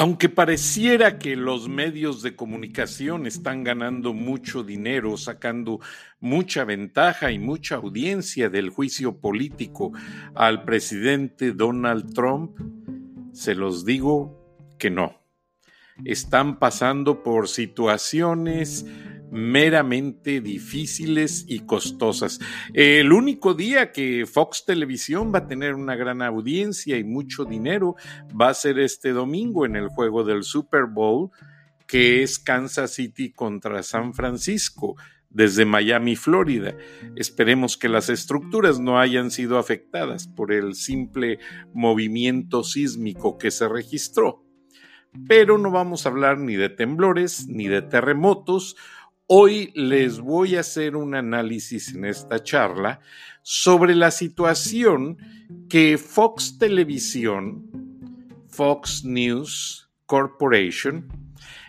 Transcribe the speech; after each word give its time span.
Aunque 0.00 0.30
pareciera 0.30 1.18
que 1.18 1.36
los 1.36 1.68
medios 1.68 2.22
de 2.22 2.34
comunicación 2.34 3.26
están 3.26 3.64
ganando 3.64 4.14
mucho 4.14 4.62
dinero, 4.62 5.18
sacando 5.18 5.78
mucha 6.20 6.64
ventaja 6.64 7.32
y 7.32 7.38
mucha 7.38 7.74
audiencia 7.74 8.48
del 8.48 8.70
juicio 8.70 9.18
político 9.20 9.92
al 10.34 10.64
presidente 10.64 11.52
Donald 11.52 12.14
Trump, 12.14 12.58
se 13.34 13.54
los 13.54 13.84
digo 13.84 14.56
que 14.78 14.88
no. 14.88 15.20
Están 16.06 16.58
pasando 16.58 17.22
por 17.22 17.46
situaciones 17.46 18.86
meramente 19.30 20.40
difíciles 20.40 21.44
y 21.48 21.60
costosas. 21.60 22.40
El 22.72 23.12
único 23.12 23.54
día 23.54 23.92
que 23.92 24.26
Fox 24.26 24.64
Televisión 24.66 25.32
va 25.32 25.40
a 25.40 25.46
tener 25.46 25.74
una 25.74 25.96
gran 25.96 26.22
audiencia 26.22 26.98
y 26.98 27.04
mucho 27.04 27.44
dinero 27.44 27.96
va 28.38 28.48
a 28.48 28.54
ser 28.54 28.78
este 28.78 29.10
domingo 29.10 29.64
en 29.66 29.76
el 29.76 29.88
juego 29.88 30.24
del 30.24 30.42
Super 30.42 30.86
Bowl, 30.86 31.30
que 31.86 32.22
es 32.22 32.38
Kansas 32.38 32.94
City 32.94 33.32
contra 33.32 33.82
San 33.82 34.14
Francisco 34.14 34.96
desde 35.30 35.64
Miami, 35.64 36.16
Florida. 36.16 36.74
Esperemos 37.16 37.76
que 37.76 37.88
las 37.88 38.08
estructuras 38.08 38.80
no 38.80 38.98
hayan 38.98 39.30
sido 39.30 39.58
afectadas 39.58 40.26
por 40.26 40.52
el 40.52 40.74
simple 40.74 41.38
movimiento 41.72 42.64
sísmico 42.64 43.38
que 43.38 43.50
se 43.50 43.68
registró. 43.68 44.44
Pero 45.28 45.58
no 45.58 45.70
vamos 45.70 46.04
a 46.04 46.08
hablar 46.08 46.38
ni 46.38 46.54
de 46.54 46.68
temblores 46.68 47.48
ni 47.48 47.66
de 47.68 47.82
terremotos 47.82 48.76
Hoy 49.32 49.70
les 49.76 50.18
voy 50.18 50.56
a 50.56 50.60
hacer 50.60 50.96
un 50.96 51.14
análisis 51.14 51.94
en 51.94 52.04
esta 52.04 52.42
charla 52.42 52.98
sobre 53.42 53.94
la 53.94 54.10
situación 54.10 55.18
que 55.68 55.98
Fox 55.98 56.58
Televisión, 56.58 57.70
Fox 58.48 59.04
News 59.04 59.88
Corporation, 60.06 61.06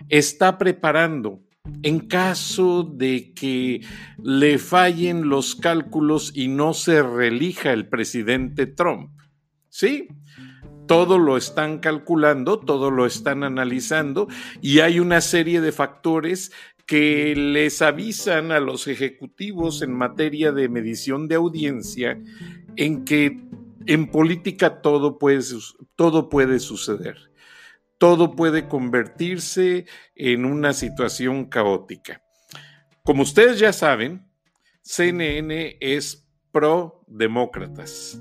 está 0.10 0.58
preparando 0.58 1.40
en 1.84 2.00
caso 2.00 2.82
de 2.82 3.32
que 3.36 3.82
le 4.24 4.58
fallen 4.58 5.30
los 5.30 5.54
cálculos 5.54 6.32
y 6.34 6.48
no 6.48 6.74
se 6.74 7.04
relija 7.04 7.74
el 7.74 7.88
presidente 7.88 8.66
Trump. 8.66 9.12
¿Sí? 9.70 10.08
todo 10.92 11.20
lo 11.20 11.38
están 11.38 11.80
calculando, 11.80 12.60
todo 12.60 12.92
lo 12.92 13.06
están 13.06 13.46
analizando 13.46 14.28
y 14.62 14.80
hay 14.80 15.00
una 15.00 15.22
serie 15.22 15.62
de 15.62 15.72
factores 15.72 16.52
que 16.86 17.36
les 17.36 17.82
avisan 17.82 18.52
a 18.52 18.60
los 18.60 18.88
ejecutivos 18.88 19.82
en 19.82 19.94
materia 19.94 20.52
de 20.52 20.70
medición 20.70 21.28
de 21.28 21.36
audiencia 21.36 22.20
en 22.76 23.06
que 23.06 23.40
en 23.88 24.08
política 24.08 24.82
todo 24.82 25.18
puede, 25.18 25.44
todo 25.96 26.30
puede 26.30 26.60
suceder. 26.60 27.32
Todo 27.98 28.36
puede 28.36 28.68
convertirse 28.68 29.86
en 30.16 30.46
una 30.46 30.74
situación 30.74 31.46
caótica. 31.46 32.24
Como 33.04 33.24
ustedes 33.24 33.60
ya 33.60 33.74
saben, 33.74 34.26
CNN 34.82 35.78
es 35.80 36.28
pro 36.52 37.04
demócratas 37.08 38.20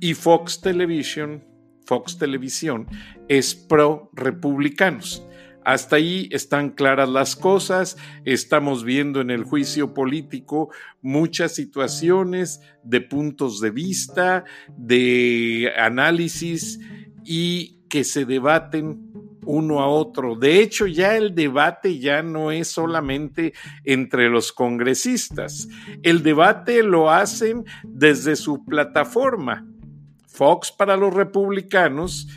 y 0.00 0.14
Fox 0.14 0.60
Television, 0.60 1.44
Fox 1.84 2.18
Televisión 2.18 2.86
es 3.28 3.54
pro 3.54 4.10
republicanos. 4.12 5.26
Hasta 5.66 5.96
ahí 5.96 6.28
están 6.30 6.70
claras 6.70 7.08
las 7.08 7.34
cosas, 7.34 7.96
estamos 8.24 8.84
viendo 8.84 9.20
en 9.20 9.32
el 9.32 9.42
juicio 9.42 9.94
político 9.94 10.70
muchas 11.02 11.56
situaciones 11.56 12.60
de 12.84 13.00
puntos 13.00 13.60
de 13.60 13.70
vista, 13.72 14.44
de 14.76 15.72
análisis 15.76 16.78
y 17.24 17.80
que 17.88 18.04
se 18.04 18.24
debaten 18.24 19.10
uno 19.44 19.80
a 19.80 19.88
otro. 19.88 20.36
De 20.36 20.60
hecho, 20.60 20.86
ya 20.86 21.16
el 21.16 21.34
debate 21.34 21.98
ya 21.98 22.22
no 22.22 22.52
es 22.52 22.68
solamente 22.68 23.52
entre 23.82 24.30
los 24.30 24.52
congresistas, 24.52 25.66
el 26.04 26.22
debate 26.22 26.84
lo 26.84 27.10
hacen 27.10 27.64
desde 27.82 28.36
su 28.36 28.64
plataforma. 28.64 29.66
Fox 30.28 30.70
para 30.70 30.96
los 30.96 31.12
republicanos 31.12 32.28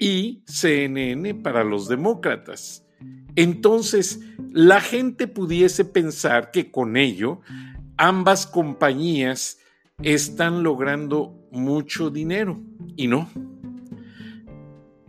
y 0.00 0.42
CNN 0.46 1.34
para 1.34 1.62
los 1.62 1.86
demócratas. 1.86 2.84
Entonces, 3.36 4.20
la 4.50 4.80
gente 4.80 5.28
pudiese 5.28 5.84
pensar 5.84 6.50
que 6.50 6.72
con 6.72 6.96
ello 6.96 7.42
ambas 7.98 8.46
compañías 8.46 9.58
están 10.02 10.62
logrando 10.62 11.46
mucho 11.52 12.10
dinero 12.10 12.60
y 12.96 13.06
no. 13.06 13.30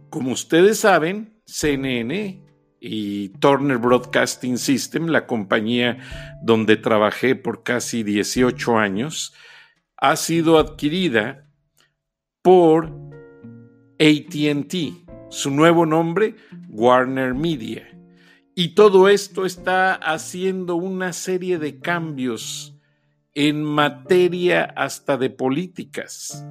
Como 0.09 0.31
ustedes 0.31 0.79
saben, 0.79 1.41
CNN 1.45 2.45
y 2.81 3.29
Turner 3.39 3.77
Broadcasting 3.77 4.57
System, 4.57 5.07
la 5.07 5.25
compañía 5.25 5.99
donde 6.43 6.75
trabajé 6.75 7.35
por 7.35 7.63
casi 7.63 8.03
18 8.03 8.77
años, 8.77 9.33
ha 9.95 10.17
sido 10.17 10.59
adquirida 10.59 11.47
por 12.41 13.10
ATT, 14.01 14.73
su 15.29 15.51
nuevo 15.51 15.85
nombre, 15.85 16.35
Warner 16.69 17.35
Media. 17.35 17.87
Y 18.55 18.69
todo 18.69 19.07
esto 19.07 19.45
está 19.45 19.93
haciendo 19.93 20.75
una 20.75 21.13
serie 21.13 21.59
de 21.59 21.79
cambios 21.79 22.75
en 23.35 23.63
materia 23.63 24.63
hasta 24.75 25.17
de 25.17 25.29
políticas. 25.29 26.43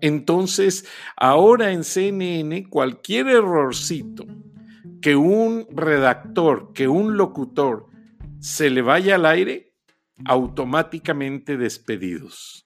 Entonces, 0.00 0.86
ahora 1.16 1.72
en 1.72 1.82
CNN, 1.82 2.68
cualquier 2.70 3.26
errorcito 3.26 4.24
que 5.02 5.16
un 5.16 5.66
redactor, 5.70 6.72
que 6.74 6.86
un 6.86 7.16
locutor 7.16 7.88
se 8.38 8.70
le 8.70 8.82
vaya 8.82 9.16
al 9.16 9.26
aire, 9.26 9.74
automáticamente 10.26 11.56
despedidos 11.56 12.64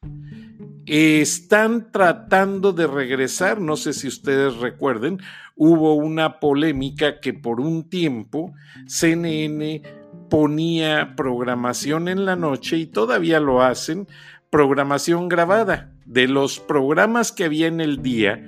están 0.88 1.92
tratando 1.92 2.72
de 2.72 2.86
regresar, 2.86 3.60
no 3.60 3.76
sé 3.76 3.92
si 3.92 4.08
ustedes 4.08 4.56
recuerden, 4.56 5.20
hubo 5.54 5.94
una 5.94 6.40
polémica 6.40 7.20
que 7.20 7.34
por 7.34 7.60
un 7.60 7.88
tiempo 7.88 8.54
CNN 8.86 9.82
ponía 10.30 11.14
programación 11.16 12.08
en 12.08 12.24
la 12.24 12.36
noche 12.36 12.76
y 12.76 12.86
todavía 12.86 13.40
lo 13.40 13.62
hacen, 13.62 14.08
programación 14.50 15.28
grabada 15.28 15.92
de 16.06 16.26
los 16.26 16.58
programas 16.58 17.32
que 17.32 17.44
había 17.44 17.66
en 17.66 17.80
el 17.80 18.02
día 18.02 18.42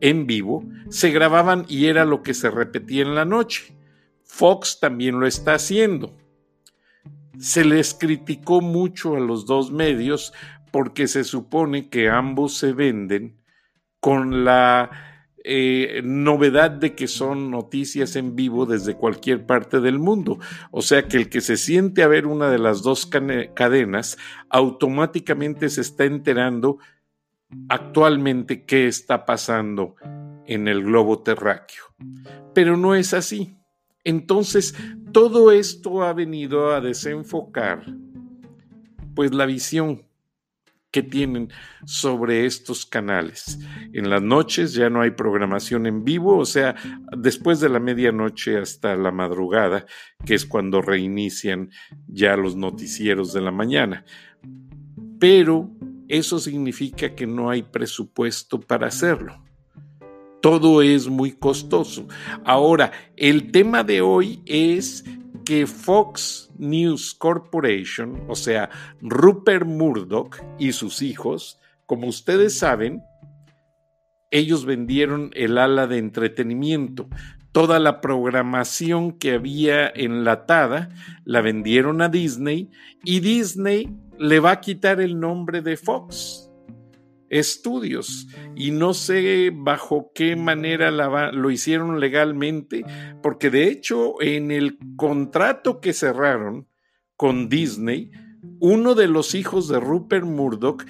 en 0.00 0.26
vivo, 0.26 0.64
se 0.88 1.10
grababan 1.10 1.64
y 1.68 1.86
era 1.86 2.04
lo 2.04 2.22
que 2.22 2.34
se 2.34 2.50
repetía 2.50 3.02
en 3.02 3.14
la 3.14 3.24
noche. 3.24 3.76
Fox 4.24 4.80
también 4.80 5.20
lo 5.20 5.26
está 5.26 5.54
haciendo. 5.54 6.16
Se 7.38 7.64
les 7.64 7.94
criticó 7.94 8.60
mucho 8.60 9.16
a 9.16 9.20
los 9.20 9.46
dos 9.46 9.70
medios 9.70 10.32
porque 10.72 11.06
se 11.06 11.22
supone 11.22 11.88
que 11.88 12.08
ambos 12.08 12.56
se 12.56 12.72
venden 12.72 13.36
con 14.00 14.44
la 14.44 14.90
eh, 15.44 16.02
novedad 16.04 16.70
de 16.70 16.94
que 16.94 17.06
son 17.06 17.50
noticias 17.50 18.16
en 18.16 18.34
vivo 18.34 18.64
desde 18.64 18.96
cualquier 18.96 19.44
parte 19.44 19.80
del 19.80 19.98
mundo. 19.98 20.38
O 20.70 20.82
sea 20.82 21.06
que 21.06 21.16
el 21.16 21.28
que 21.28 21.40
se 21.40 21.56
siente 21.56 22.02
a 22.02 22.08
ver 22.08 22.26
una 22.26 22.48
de 22.48 22.58
las 22.58 22.82
dos 22.82 23.06
cadenas 23.06 24.18
automáticamente 24.48 25.68
se 25.68 25.82
está 25.82 26.04
enterando 26.04 26.78
actualmente 27.68 28.64
qué 28.64 28.86
está 28.86 29.26
pasando 29.26 29.96
en 30.46 30.68
el 30.68 30.82
globo 30.82 31.22
terráqueo. 31.22 31.84
Pero 32.54 32.76
no 32.76 32.94
es 32.94 33.14
así. 33.14 33.56
Entonces, 34.04 34.74
todo 35.12 35.52
esto 35.52 36.02
ha 36.02 36.12
venido 36.12 36.72
a 36.72 36.80
desenfocar 36.80 37.84
pues 39.14 39.34
la 39.34 39.46
visión 39.46 40.02
que 40.92 41.02
tienen 41.02 41.48
sobre 41.84 42.44
estos 42.44 42.84
canales. 42.86 43.58
En 43.92 44.10
las 44.10 44.22
noches 44.22 44.74
ya 44.74 44.90
no 44.90 45.00
hay 45.00 45.12
programación 45.12 45.86
en 45.86 46.04
vivo, 46.04 46.36
o 46.36 46.44
sea, 46.44 46.76
después 47.16 47.60
de 47.60 47.70
la 47.70 47.80
medianoche 47.80 48.58
hasta 48.58 48.94
la 48.94 49.10
madrugada, 49.10 49.86
que 50.24 50.34
es 50.34 50.44
cuando 50.44 50.82
reinician 50.82 51.70
ya 52.06 52.36
los 52.36 52.54
noticieros 52.54 53.32
de 53.32 53.40
la 53.40 53.50
mañana. 53.50 54.04
Pero 55.18 55.70
eso 56.08 56.38
significa 56.38 57.14
que 57.14 57.26
no 57.26 57.48
hay 57.48 57.62
presupuesto 57.62 58.60
para 58.60 58.88
hacerlo. 58.88 59.42
Todo 60.42 60.82
es 60.82 61.08
muy 61.08 61.32
costoso. 61.32 62.06
Ahora, 62.44 62.92
el 63.16 63.50
tema 63.50 63.82
de 63.82 64.02
hoy 64.02 64.42
es 64.44 65.04
que 65.44 65.66
Fox 65.66 66.50
News 66.58 67.14
Corporation, 67.14 68.24
o 68.28 68.34
sea, 68.34 68.70
Rupert 69.00 69.66
Murdoch 69.66 70.36
y 70.58 70.72
sus 70.72 71.02
hijos, 71.02 71.58
como 71.86 72.06
ustedes 72.06 72.58
saben, 72.58 73.02
ellos 74.30 74.64
vendieron 74.64 75.30
el 75.34 75.58
ala 75.58 75.86
de 75.86 75.98
entretenimiento. 75.98 77.08
Toda 77.52 77.78
la 77.78 78.00
programación 78.00 79.12
que 79.12 79.32
había 79.32 79.88
enlatada 79.88 80.88
la 81.24 81.42
vendieron 81.42 82.00
a 82.00 82.08
Disney 82.08 82.70
y 83.04 83.20
Disney 83.20 83.94
le 84.18 84.40
va 84.40 84.52
a 84.52 84.60
quitar 84.60 85.00
el 85.00 85.20
nombre 85.20 85.60
de 85.60 85.76
Fox. 85.76 86.51
Estudios 87.32 88.28
y 88.54 88.70
no 88.70 88.92
sé 88.92 89.50
bajo 89.52 90.12
qué 90.14 90.36
manera 90.36 90.90
lo 91.32 91.50
hicieron 91.50 91.98
legalmente, 91.98 92.84
porque 93.22 93.50
de 93.50 93.68
hecho 93.68 94.20
en 94.20 94.50
el 94.50 94.78
contrato 94.96 95.80
que 95.80 95.94
cerraron 95.94 96.68
con 97.16 97.48
Disney, 97.48 98.10
uno 98.60 98.94
de 98.94 99.08
los 99.08 99.34
hijos 99.34 99.66
de 99.68 99.80
Rupert 99.80 100.26
Murdoch 100.26 100.84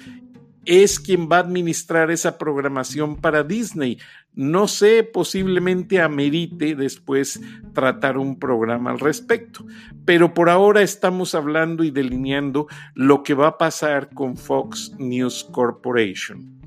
es 0.65 0.99
quien 0.99 1.29
va 1.31 1.37
a 1.37 1.41
administrar 1.41 2.11
esa 2.11 2.37
programación 2.37 3.15
para 3.17 3.43
Disney. 3.43 3.99
No 4.35 4.67
sé, 4.67 5.03
posiblemente 5.03 6.01
amerite 6.01 6.75
después 6.75 7.39
tratar 7.73 8.17
un 8.17 8.39
programa 8.39 8.89
al 8.89 8.99
respecto, 8.99 9.65
pero 10.05 10.33
por 10.33 10.49
ahora 10.49 10.81
estamos 10.81 11.35
hablando 11.35 11.83
y 11.83 11.91
delineando 11.91 12.67
lo 12.95 13.21
que 13.21 13.35
va 13.35 13.47
a 13.47 13.57
pasar 13.59 14.09
con 14.09 14.35
Fox 14.35 14.95
News 14.97 15.43
Corporation. 15.51 16.59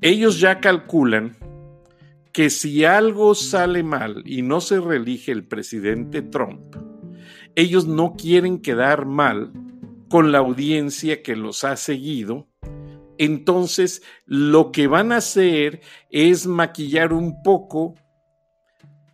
Ellos 0.00 0.40
ya 0.40 0.60
calculan 0.60 1.36
que 2.32 2.50
si 2.50 2.84
algo 2.84 3.36
sale 3.36 3.82
mal 3.82 4.22
y 4.26 4.42
no 4.42 4.60
se 4.60 4.80
reelige 4.80 5.30
el 5.30 5.44
presidente 5.44 6.22
Trump, 6.22 6.74
ellos 7.54 7.86
no 7.86 8.14
quieren 8.16 8.60
quedar 8.60 9.06
mal 9.06 9.52
con 10.08 10.32
la 10.32 10.38
audiencia 10.38 11.22
que 11.22 11.36
los 11.36 11.62
ha 11.62 11.76
seguido 11.76 12.49
entonces 13.20 14.02
lo 14.24 14.72
que 14.72 14.86
van 14.86 15.12
a 15.12 15.18
hacer 15.18 15.82
es 16.08 16.46
maquillar 16.46 17.12
un 17.12 17.42
poco 17.42 17.94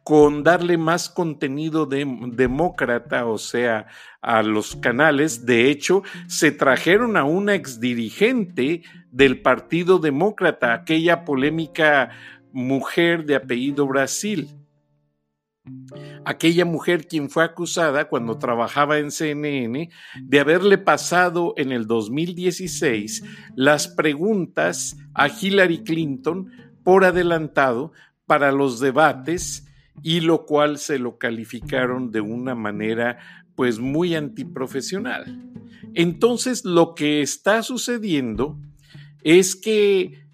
con 0.05 0.45
darle 0.45 0.79
más 0.79 1.09
contenido 1.09 1.87
demócrata, 1.87 3.27
o 3.27 3.37
sea, 3.37 3.89
a 4.23 4.45
los 4.45 4.77
canales. 4.77 5.45
De 5.45 5.69
hecho, 5.69 6.05
se 6.29 6.53
trajeron 6.53 7.17
a 7.17 7.25
una 7.25 7.57
exdirigente 7.57 8.85
del 9.11 9.43
Partido 9.43 9.99
Demócrata, 9.99 10.73
aquella 10.73 11.25
polémica 11.25 12.11
mujer 12.53 13.25
de 13.25 13.35
apellido 13.35 13.89
Brasil 13.89 14.66
aquella 16.25 16.65
mujer 16.65 17.07
quien 17.07 17.31
fue 17.31 17.45
acusada 17.45 18.09
cuando 18.09 18.39
trabajaba 18.39 18.99
en 18.99 19.11
CNN 19.11 19.91
de 20.21 20.41
haberle 20.41 20.79
pasado 20.79 21.55
en 21.57 21.73
el 21.73 21.87
2016 21.87 23.25
las 23.55 23.89
preguntas 23.89 24.97
a 25.15 25.29
Hillary 25.29 25.85
Clinton 25.85 26.51
por 26.83 27.05
adelantado 27.05 27.93
para 28.27 28.53
los 28.53 28.81
debates 28.81 29.67
y 30.03 30.21
lo 30.21 30.45
cual 30.45 30.79
se 30.79 30.99
lo 30.99 31.19
calificaron 31.19 32.11
de 32.11 32.21
una 32.21 32.55
manera 32.55 33.19
pues 33.55 33.79
muy 33.79 34.15
antiprofesional. 34.15 35.43
Entonces 35.95 36.65
lo 36.65 36.95
que 36.95 37.23
está 37.23 37.63
sucediendo 37.63 38.59
es 39.23 39.57
que 39.57 40.26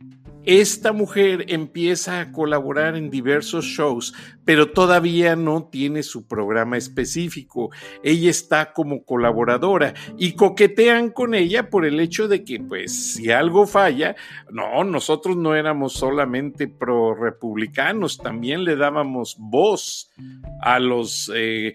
esta 0.44 0.93
mujer 0.93 1.47
empieza 1.49 2.21
a 2.21 2.33
colaborar 2.33 2.97
en 2.97 3.11
diversos 3.11 3.65
shows, 3.65 4.12
pero 4.44 4.71
todavía 4.71 5.37
no 5.37 5.69
tiene 5.71 6.03
su 6.03 6.27
programa 6.27 6.77
específico. 6.77 7.71
Ella 8.03 8.31
está 8.31 8.73
como 8.73 9.05
colaboradora 9.05 9.94
y 10.19 10.33
coquetean 10.33 11.11
con 11.11 11.35
ella 11.35 11.71
por 11.71 11.85
el 11.85 12.00
hecho 12.00 12.27
de 12.27 12.44
que, 12.44 12.59
pues, 12.59 13.15
si 13.15 13.31
algo 13.31 13.67
falla, 13.67 14.17
no, 14.50 14.83
nosotros 14.85 15.37
no 15.37 15.55
éramos 15.55 15.93
solamente 15.93 16.67
pro 16.67 17.15
republicanos, 17.15 18.19
también 18.19 18.65
le 18.65 18.77
dábamos 18.77 19.37
voz 19.39 20.11
a 20.61 20.79
los... 20.79 21.31
Eh, 21.35 21.75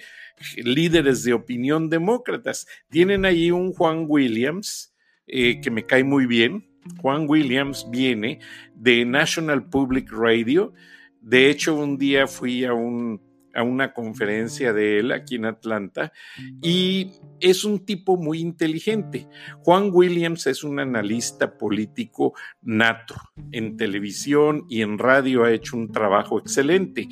líderes 0.57 1.23
de 1.23 1.33
opinión 1.33 1.89
demócratas. 1.89 2.67
Tienen 2.89 3.25
allí 3.25 3.49
un 3.49 3.73
Juan 3.73 4.05
Williams, 4.07 4.93
eh, 5.25 5.59
que 5.61 5.71
me 5.71 5.85
cae 5.85 6.03
muy 6.03 6.25
bien, 6.25 6.67
Juan 7.01 7.25
Williams 7.27 7.87
viene 7.89 8.39
de 8.75 9.05
National 9.05 9.69
Public 9.69 10.11
Radio. 10.11 10.73
De 11.21 11.49
hecho, 11.49 11.75
un 11.75 11.97
día 11.97 12.27
fui 12.27 12.63
a, 12.65 12.71
a 12.71 13.63
una 13.63 13.93
conferencia 13.93 14.71
de 14.71 14.99
él 14.99 15.11
aquí 15.11 15.35
en 15.35 15.45
Atlanta 15.45 16.13
y 16.61 17.11
es 17.39 17.63
un 17.63 17.85
tipo 17.85 18.17
muy 18.17 18.39
inteligente. 18.39 19.27
Juan 19.63 19.89
Williams 19.91 20.45
es 20.47 20.63
un 20.63 20.79
analista 20.79 21.57
político 21.57 22.33
nato. 22.61 23.15
En 23.51 23.75
televisión 23.77 24.65
y 24.69 24.81
en 24.81 24.99
radio 24.99 25.43
ha 25.43 25.51
hecho 25.51 25.75
un 25.75 25.91
trabajo 25.91 26.39
excelente. 26.39 27.07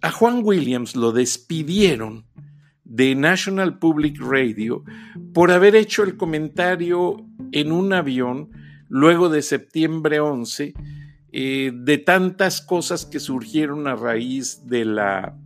A 0.00 0.12
Juan 0.12 0.42
Williams 0.44 0.94
lo 0.94 1.10
despidieron 1.10 2.26
de 2.84 3.16
National 3.16 3.78
Public 3.80 4.20
Radio 4.20 4.84
por 5.34 5.50
haber 5.50 5.74
hecho 5.74 6.04
el 6.04 6.16
comentario 6.16 7.26
en 7.52 7.72
un 7.72 7.92
avión 7.92 8.50
luego 8.88 9.28
de 9.28 9.42
septiembre 9.42 10.20
11 10.20 10.74
eh, 11.32 11.72
de 11.74 11.98
tantas 11.98 12.60
cosas 12.62 13.04
que 13.04 13.20
surgieron 13.20 13.88
a 13.88 13.96
raíz 13.96 14.66
de 14.66 14.84
la 14.84 15.36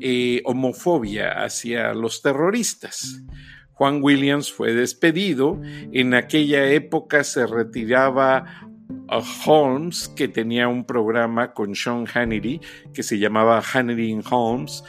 eh, 0.00 0.42
homofobia 0.44 1.44
hacia 1.44 1.94
los 1.94 2.22
terroristas. 2.22 3.22
Juan 3.72 4.02
Williams 4.02 4.52
fue 4.52 4.74
despedido, 4.74 5.60
en 5.92 6.14
aquella 6.14 6.66
época 6.66 7.24
se 7.24 7.46
retiraba 7.46 8.68
Holmes, 9.46 10.08
que 10.08 10.28
tenía 10.28 10.68
un 10.68 10.84
programa 10.84 11.52
con 11.52 11.74
Sean 11.74 12.06
Hannity, 12.06 12.60
que 12.92 13.02
se 13.02 13.18
llamaba 13.18 13.60
Hannity 13.62 14.18
Holmes, 14.30 14.84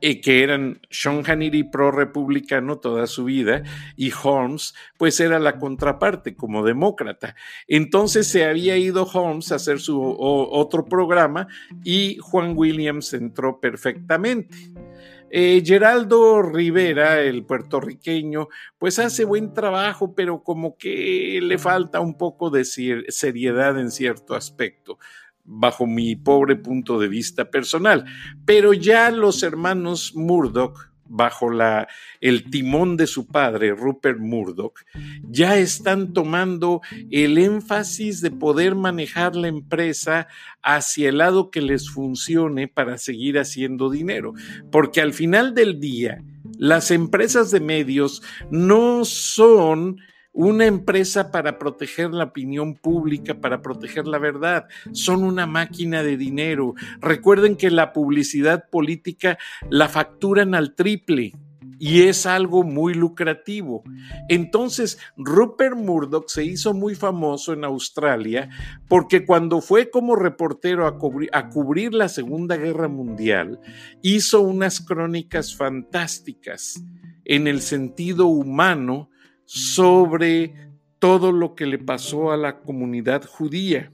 que 0.00 0.42
eran 0.42 0.80
Sean 0.90 1.22
Hannity 1.24 1.64
pro-republicano 1.64 2.78
toda 2.78 3.06
su 3.06 3.24
vida 3.24 3.62
y 3.96 4.12
Holmes 4.22 4.74
pues 4.96 5.20
era 5.20 5.38
la 5.38 5.58
contraparte 5.58 6.34
como 6.34 6.64
demócrata. 6.64 7.34
Entonces 7.66 8.28
se 8.28 8.44
había 8.44 8.76
ido 8.76 9.04
Holmes 9.04 9.52
a 9.52 9.56
hacer 9.56 9.80
su 9.80 10.00
otro 10.00 10.84
programa 10.84 11.48
y 11.84 12.18
Juan 12.20 12.54
Williams 12.56 13.12
entró 13.14 13.60
perfectamente. 13.60 14.56
Eh, 15.30 15.62
Geraldo 15.64 16.40
Rivera, 16.42 17.20
el 17.20 17.44
puertorriqueño, 17.44 18.48
pues 18.78 18.98
hace 18.98 19.26
buen 19.26 19.52
trabajo, 19.52 20.14
pero 20.14 20.42
como 20.42 20.78
que 20.78 21.40
le 21.42 21.58
falta 21.58 22.00
un 22.00 22.16
poco 22.16 22.48
de 22.48 22.64
seriedad 22.64 23.78
en 23.78 23.90
cierto 23.90 24.34
aspecto 24.34 24.98
bajo 25.48 25.86
mi 25.86 26.14
pobre 26.14 26.56
punto 26.56 27.00
de 27.00 27.08
vista 27.08 27.50
personal. 27.50 28.04
Pero 28.44 28.74
ya 28.74 29.10
los 29.10 29.42
hermanos 29.42 30.14
Murdoch, 30.14 30.90
bajo 31.10 31.50
la, 31.50 31.88
el 32.20 32.50
timón 32.50 32.98
de 32.98 33.06
su 33.06 33.26
padre, 33.26 33.70
Rupert 33.70 34.18
Murdoch, 34.18 34.78
ya 35.22 35.56
están 35.56 36.12
tomando 36.12 36.82
el 37.10 37.38
énfasis 37.38 38.20
de 38.20 38.30
poder 38.30 38.74
manejar 38.74 39.34
la 39.34 39.48
empresa 39.48 40.28
hacia 40.62 41.08
el 41.08 41.18
lado 41.18 41.50
que 41.50 41.62
les 41.62 41.88
funcione 41.88 42.68
para 42.68 42.98
seguir 42.98 43.38
haciendo 43.38 43.88
dinero. 43.88 44.34
Porque 44.70 45.00
al 45.00 45.14
final 45.14 45.54
del 45.54 45.80
día, 45.80 46.22
las 46.58 46.90
empresas 46.90 47.50
de 47.50 47.60
medios 47.60 48.22
no 48.50 49.06
son 49.06 49.96
una 50.38 50.66
empresa 50.66 51.32
para 51.32 51.58
proteger 51.58 52.12
la 52.12 52.24
opinión 52.24 52.76
pública, 52.76 53.40
para 53.40 53.60
proteger 53.60 54.06
la 54.06 54.18
verdad. 54.18 54.68
Son 54.92 55.24
una 55.24 55.46
máquina 55.46 56.04
de 56.04 56.16
dinero. 56.16 56.74
Recuerden 57.00 57.56
que 57.56 57.72
la 57.72 57.92
publicidad 57.92 58.70
política 58.70 59.36
la 59.68 59.88
facturan 59.88 60.54
al 60.54 60.76
triple 60.76 61.32
y 61.80 62.02
es 62.02 62.24
algo 62.24 62.62
muy 62.62 62.94
lucrativo. 62.94 63.82
Entonces, 64.28 65.00
Rupert 65.16 65.76
Murdoch 65.76 66.28
se 66.28 66.44
hizo 66.44 66.72
muy 66.72 66.94
famoso 66.94 67.52
en 67.52 67.64
Australia 67.64 68.48
porque 68.86 69.26
cuando 69.26 69.60
fue 69.60 69.90
como 69.90 70.14
reportero 70.14 70.86
a, 70.86 70.98
a, 71.32 71.48
cubrir 71.48 71.94
la 71.94 72.08
Segunda 72.08 72.56
Guerra 72.56 72.86
Mundial, 72.86 73.58
hizo 74.02 74.40
unas 74.42 74.80
crónicas 74.80 75.56
fantásticas 75.56 76.80
en 77.24 77.48
el 77.48 77.60
sentido 77.60 78.26
humano 78.26 79.10
sobre 79.48 80.52
todo 80.98 81.32
lo 81.32 81.54
que 81.54 81.64
le 81.64 81.78
pasó 81.78 82.32
a 82.32 82.36
la 82.36 82.60
comunidad 82.60 83.24
judía. 83.24 83.90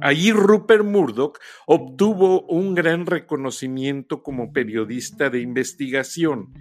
Allí 0.00 0.32
Rupert 0.32 0.84
Murdoch 0.84 1.38
obtuvo 1.66 2.42
un 2.48 2.74
gran 2.74 3.06
reconocimiento 3.06 4.24
como 4.24 4.52
periodista 4.52 5.30
de 5.30 5.40
investigación. 5.40 6.52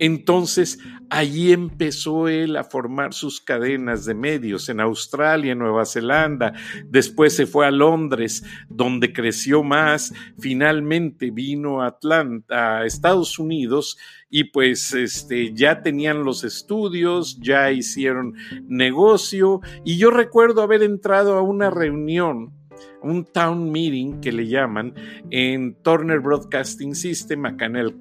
Entonces, 0.00 0.78
allí 1.10 1.52
empezó 1.52 2.26
él 2.26 2.56
a 2.56 2.64
formar 2.64 3.12
sus 3.12 3.38
cadenas 3.38 4.06
de 4.06 4.14
medios 4.14 4.70
en 4.70 4.80
Australia, 4.80 5.54
Nueva 5.54 5.84
Zelanda, 5.84 6.54
después 6.86 7.36
se 7.36 7.46
fue 7.46 7.66
a 7.66 7.70
Londres, 7.70 8.42
donde 8.70 9.12
creció 9.12 9.62
más, 9.62 10.14
finalmente 10.38 11.30
vino 11.30 11.82
a 11.82 11.88
Atlanta, 11.88 12.78
a 12.78 12.86
Estados 12.86 13.38
Unidos, 13.38 13.98
y 14.30 14.44
pues 14.44 14.94
este, 14.94 15.52
ya 15.52 15.82
tenían 15.82 16.24
los 16.24 16.44
estudios, 16.44 17.38
ya 17.38 17.70
hicieron 17.70 18.34
negocio, 18.68 19.60
y 19.84 19.98
yo 19.98 20.10
recuerdo 20.10 20.62
haber 20.62 20.82
entrado 20.82 21.36
a 21.36 21.42
una 21.42 21.68
reunión 21.68 22.58
un 23.02 23.24
town 23.24 23.70
meeting 23.70 24.20
que 24.20 24.32
le 24.32 24.46
llaman 24.46 24.94
en 25.30 25.74
Turner 25.82 26.20
Broadcasting 26.20 26.94
System, 26.94 27.46
acá 27.46 27.66
en 27.66 27.76
el 27.76 27.94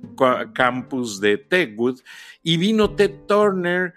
campus 0.53 1.19
de 1.19 1.37
Techwood, 1.37 1.99
y 2.43 2.57
vino 2.57 2.95
Ted 2.95 3.25
Turner 3.27 3.93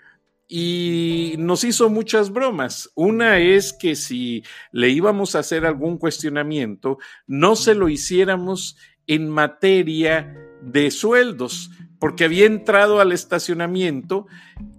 y 0.49 1.35
nos 1.39 1.65
hizo 1.65 1.89
muchas 1.89 2.31
bromas. 2.31 2.91
Una 2.95 3.39
es 3.39 3.73
que 3.73 3.97
si 3.97 4.43
le 4.71 4.91
íbamos 4.91 5.35
a 5.35 5.39
hacer 5.39 5.65
algún 5.65 5.97
cuestionamiento, 5.97 6.99
no 7.27 7.57
se 7.57 7.75
lo 7.75 7.89
hiciéramos 7.89 8.77
en 9.07 9.31
materia 9.31 10.37
de 10.61 10.91
sueldos, 10.91 11.71
porque 11.99 12.25
había 12.25 12.47
entrado 12.47 13.01
al 13.01 13.13
estacionamiento 13.13 14.27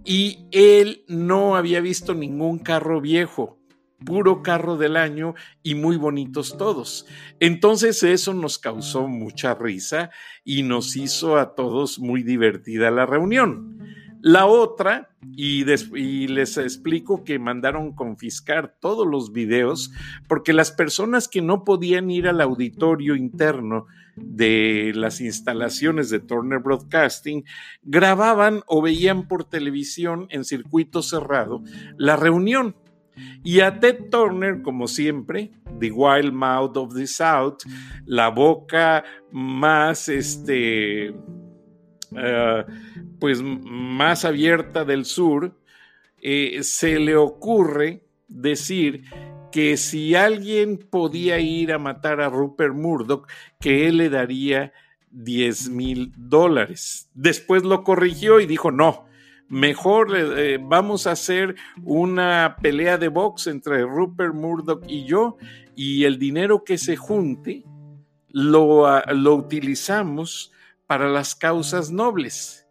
y 0.06 0.46
él 0.52 1.06
no 1.08 1.56
había 1.56 1.82
visto 1.82 2.14
ningún 2.14 2.60
carro 2.60 3.02
viejo, 3.02 3.58
puro 4.06 4.42
carro 4.42 4.78
del 4.78 4.98
año 4.98 5.36
y 5.62 5.76
muy 5.76 5.98
bonitos 5.98 6.58
todos. 6.58 7.06
Entonces 7.40 8.04
eso 8.04 8.34
nos 8.34 8.60
causó 8.60 9.08
mucha 9.08 9.56
risa 9.56 10.12
y 10.44 10.64
nos 10.64 10.96
hizo 10.96 11.38
a 11.38 11.56
todos 11.56 12.00
muy 12.00 12.24
divertida 12.24 12.92
la 12.92 13.06
reunión. 13.06 13.80
La 14.26 14.46
otra, 14.46 15.10
y, 15.36 15.66
les 15.66 16.58
explico 16.58 17.26
que 17.26 17.40
mandaron 17.40 17.92
confiscar 17.92 18.74
todos 18.80 19.06
los 19.06 19.34
videos 19.34 19.92
porque 20.30 20.54
las 20.54 20.72
personas 20.72 21.28
que 21.28 21.42
no 21.42 21.66
podían 21.66 22.10
ir 22.10 22.30
al 22.30 22.40
auditorio 22.40 23.18
interno 23.18 23.86
de 24.16 24.94
las 24.96 25.20
instalaciones 25.20 26.10
de 26.10 26.22
Turner 26.22 26.60
Broadcasting 26.60 27.44
grababan 27.82 28.62
o 28.68 28.82
veían 28.82 29.28
por 29.28 29.44
televisión 29.44 30.28
en 30.30 30.46
circuito 30.46 31.02
cerrado 31.02 31.62
la 31.98 32.16
reunión. 32.16 32.78
Y 33.44 33.60
a 33.60 33.80
Ted 33.80 34.10
Turner, 34.10 34.62
como 34.62 34.88
siempre, 34.88 35.52
The 35.80 35.92
Wild 35.92 36.34
Mouth 36.34 36.78
of 36.78 36.96
the 36.96 37.08
South, 37.08 37.64
la 38.06 38.30
boca 38.30 39.04
más 39.32 40.10
este 40.10 41.14
eh, 42.16 42.66
pues 43.20 43.42
más 43.42 44.26
abierta 44.26 44.86
del 44.86 45.06
sur, 45.06 45.58
eh, 46.22 46.60
se 46.64 47.00
le 47.00 47.16
ocurre 47.16 48.06
decir 48.28 49.04
que 49.52 49.78
si 49.78 50.16
alguien 50.16 50.78
podía 50.78 51.40
ir 51.40 51.72
a 51.72 51.78
matar 51.78 52.22
a 52.22 52.30
Rupert 52.30 52.74
Murdoch, 52.74 53.30
que 53.60 53.88
él 53.88 53.98
le 53.98 54.10
daría 54.10 54.74
10 55.12 55.70
mil 55.70 56.12
dólares. 56.18 57.10
Después 57.14 57.64
lo 57.64 57.84
corrigió 57.84 58.40
y 58.40 58.48
dijo, 58.48 58.72
no, 58.72 59.06
mejor 59.50 60.16
eh, 60.16 60.60
vamos 60.62 61.08
a 61.08 61.12
hacer 61.12 61.56
una 61.84 62.58
pelea 62.62 62.98
de 62.98 63.08
box 63.08 63.48
entre 63.48 63.84
Rupert 63.84 64.34
Murdoch 64.34 64.84
y 64.88 65.06
yo 65.06 65.38
y 65.76 66.06
el 66.06 66.20
dinero 66.20 66.64
que 66.64 66.78
se 66.78 66.96
junte 66.96 67.64
lo, 68.30 68.88
ah, 68.88 69.04
lo 69.14 69.36
utilizamos 69.36 70.52
para 70.88 71.10
las 71.10 71.36
causas 71.36 71.92
nobles. 71.92 72.68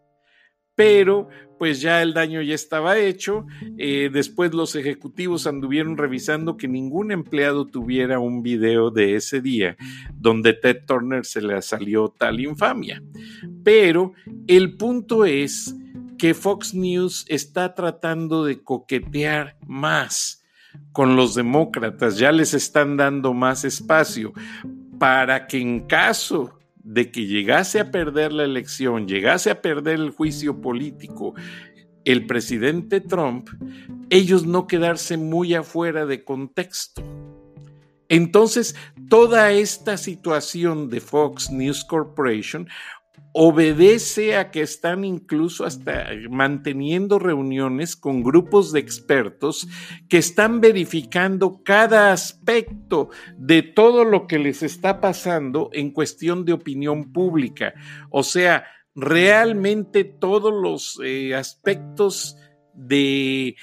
Pero 0.74 1.28
pues 1.62 1.80
ya 1.80 2.02
el 2.02 2.12
daño 2.12 2.42
ya 2.42 2.56
estaba 2.56 2.98
hecho. 2.98 3.46
Eh, 3.78 4.10
después 4.12 4.52
los 4.52 4.74
ejecutivos 4.74 5.46
anduvieron 5.46 5.96
revisando 5.96 6.56
que 6.56 6.66
ningún 6.66 7.12
empleado 7.12 7.68
tuviera 7.68 8.18
un 8.18 8.42
video 8.42 8.90
de 8.90 9.14
ese 9.14 9.40
día 9.40 9.76
donde 10.12 10.54
Ted 10.54 10.78
Turner 10.86 11.24
se 11.24 11.40
le 11.40 11.62
salió 11.62 12.08
tal 12.08 12.40
infamia. 12.40 13.00
Pero 13.62 14.12
el 14.48 14.76
punto 14.76 15.24
es 15.24 15.76
que 16.22 16.34
Fox 16.34 16.72
News 16.72 17.24
está 17.26 17.74
tratando 17.74 18.44
de 18.44 18.62
coquetear 18.62 19.56
más 19.66 20.44
con 20.92 21.16
los 21.16 21.34
demócratas, 21.34 22.16
ya 22.16 22.30
les 22.30 22.54
están 22.54 22.96
dando 22.96 23.34
más 23.34 23.64
espacio 23.64 24.32
para 25.00 25.48
que 25.48 25.58
en 25.58 25.80
caso 25.88 26.60
de 26.76 27.10
que 27.10 27.26
llegase 27.26 27.80
a 27.80 27.90
perder 27.90 28.32
la 28.32 28.44
elección, 28.44 29.08
llegase 29.08 29.50
a 29.50 29.60
perder 29.60 29.96
el 29.96 30.10
juicio 30.10 30.60
político, 30.60 31.34
el 32.04 32.24
presidente 32.28 33.00
Trump, 33.00 33.48
ellos 34.08 34.46
no 34.46 34.68
quedarse 34.68 35.16
muy 35.16 35.54
afuera 35.54 36.06
de 36.06 36.22
contexto. 36.22 37.02
Entonces, 38.08 38.76
toda 39.08 39.50
esta 39.50 39.96
situación 39.96 40.88
de 40.88 41.00
Fox 41.00 41.50
News 41.50 41.84
Corporation 41.84 42.68
obedece 43.32 44.36
a 44.36 44.50
que 44.50 44.60
están 44.60 45.04
incluso 45.04 45.64
hasta 45.64 46.08
manteniendo 46.28 47.18
reuniones 47.18 47.96
con 47.96 48.22
grupos 48.22 48.72
de 48.72 48.80
expertos 48.80 49.66
que 50.08 50.18
están 50.18 50.60
verificando 50.60 51.62
cada 51.64 52.12
aspecto 52.12 53.08
de 53.38 53.62
todo 53.62 54.04
lo 54.04 54.26
que 54.26 54.38
les 54.38 54.62
está 54.62 55.00
pasando 55.00 55.70
en 55.72 55.92
cuestión 55.92 56.44
de 56.44 56.52
opinión 56.52 57.12
pública. 57.12 57.72
O 58.10 58.22
sea, 58.22 58.66
realmente 58.94 60.04
todos 60.04 60.52
los 60.52 61.00
eh, 61.02 61.34
aspectos 61.34 62.36
de 62.74 63.56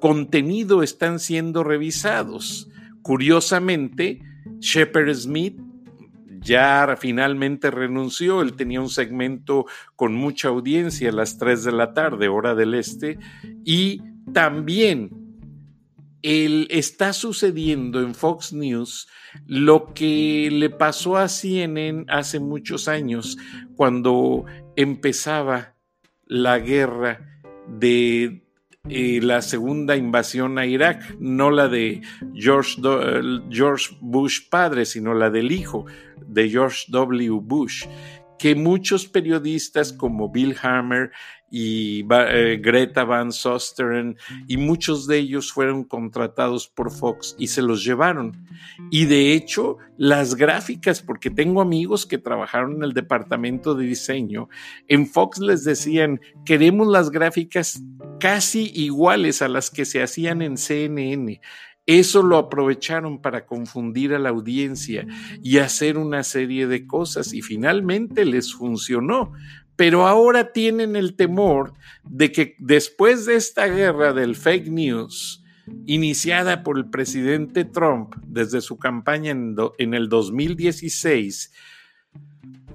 contenido 0.00 0.82
están 0.82 1.18
siendo 1.18 1.64
revisados. 1.64 2.68
Curiosamente, 3.02 4.20
Shepard 4.58 5.14
Smith 5.14 5.60
ya 6.42 6.96
finalmente 6.98 7.70
renunció. 7.70 8.42
Él 8.42 8.54
tenía 8.54 8.80
un 8.80 8.88
segmento 8.88 9.66
con 9.96 10.14
mucha 10.14 10.48
audiencia 10.48 11.10
a 11.10 11.12
las 11.12 11.38
3 11.38 11.64
de 11.64 11.72
la 11.72 11.94
tarde, 11.94 12.28
hora 12.28 12.54
del 12.54 12.74
este, 12.74 13.18
y 13.64 14.02
también 14.32 15.10
él, 16.22 16.68
está 16.70 17.12
sucediendo 17.12 18.00
en 18.00 18.14
Fox 18.14 18.52
News 18.52 19.08
lo 19.46 19.92
que 19.92 20.48
le 20.52 20.70
pasó 20.70 21.16
a 21.16 21.28
CNN 21.28 22.06
hace 22.08 22.38
muchos 22.38 22.88
años, 22.88 23.36
cuando 23.76 24.44
empezaba 24.76 25.74
la 26.26 26.58
guerra 26.58 27.42
de 27.66 28.44
eh, 28.88 29.20
la 29.22 29.42
segunda 29.42 29.96
invasión 29.96 30.58
a 30.58 30.66
Irak, 30.66 31.14
no 31.20 31.52
la 31.52 31.68
de 31.68 32.02
George, 32.34 32.80
George 33.48 33.96
Bush 34.00 34.48
padre, 34.50 34.86
sino 34.86 35.14
la 35.14 35.30
del 35.30 35.52
hijo 35.52 35.86
de 36.26 36.48
George 36.50 36.86
W. 36.88 37.38
Bush, 37.42 37.84
que 38.42 38.56
muchos 38.56 39.06
periodistas 39.06 39.92
como 39.92 40.28
Bill 40.28 40.56
Hammer 40.64 41.12
y 41.48 42.04
eh, 42.10 42.58
Greta 42.60 43.04
Van 43.04 43.30
Sosteren 43.30 44.16
y 44.48 44.56
muchos 44.56 45.06
de 45.06 45.18
ellos 45.18 45.52
fueron 45.52 45.84
contratados 45.84 46.66
por 46.66 46.90
Fox 46.90 47.36
y 47.38 47.46
se 47.46 47.62
los 47.62 47.84
llevaron. 47.84 48.44
Y 48.90 49.04
de 49.04 49.32
hecho, 49.32 49.76
las 49.96 50.34
gráficas, 50.34 51.02
porque 51.02 51.30
tengo 51.30 51.60
amigos 51.60 52.04
que 52.04 52.18
trabajaron 52.18 52.78
en 52.78 52.82
el 52.82 52.94
departamento 52.94 53.76
de 53.76 53.86
diseño, 53.86 54.48
en 54.88 55.06
Fox 55.06 55.38
les 55.38 55.62
decían, 55.62 56.20
queremos 56.44 56.88
las 56.88 57.12
gráficas 57.12 57.80
casi 58.18 58.72
iguales 58.74 59.40
a 59.40 59.48
las 59.48 59.70
que 59.70 59.84
se 59.84 60.02
hacían 60.02 60.42
en 60.42 60.56
CNN. 60.56 61.40
Eso 61.86 62.22
lo 62.22 62.36
aprovecharon 62.36 63.20
para 63.20 63.44
confundir 63.44 64.14
a 64.14 64.20
la 64.20 64.28
audiencia 64.28 65.04
y 65.42 65.58
hacer 65.58 65.98
una 65.98 66.22
serie 66.22 66.68
de 66.68 66.86
cosas 66.86 67.32
y 67.32 67.42
finalmente 67.42 68.24
les 68.24 68.54
funcionó. 68.54 69.32
Pero 69.74 70.06
ahora 70.06 70.52
tienen 70.52 70.94
el 70.94 71.16
temor 71.16 71.74
de 72.04 72.30
que 72.30 72.54
después 72.58 73.26
de 73.26 73.34
esta 73.34 73.66
guerra 73.66 74.12
del 74.12 74.36
fake 74.36 74.68
news, 74.68 75.42
iniciada 75.86 76.62
por 76.62 76.78
el 76.78 76.88
presidente 76.88 77.64
Trump 77.64 78.14
desde 78.26 78.60
su 78.60 78.78
campaña 78.78 79.32
en, 79.32 79.94
el 79.94 80.08
2016, 80.08 81.52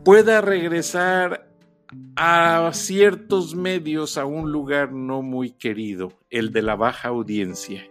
pueda 0.03 0.41
regresar 0.41 1.49
a 2.17 2.71
ciertos 2.73 3.55
medios 3.55 4.17
a 4.17 4.25
un 4.25 4.51
lugar 4.51 4.91
no 4.91 5.21
muy 5.21 5.51
querido, 5.51 6.11
el 6.29 6.51
de 6.51 6.61
la 6.61 6.75
baja 6.75 7.07
audiencia. 7.09 7.89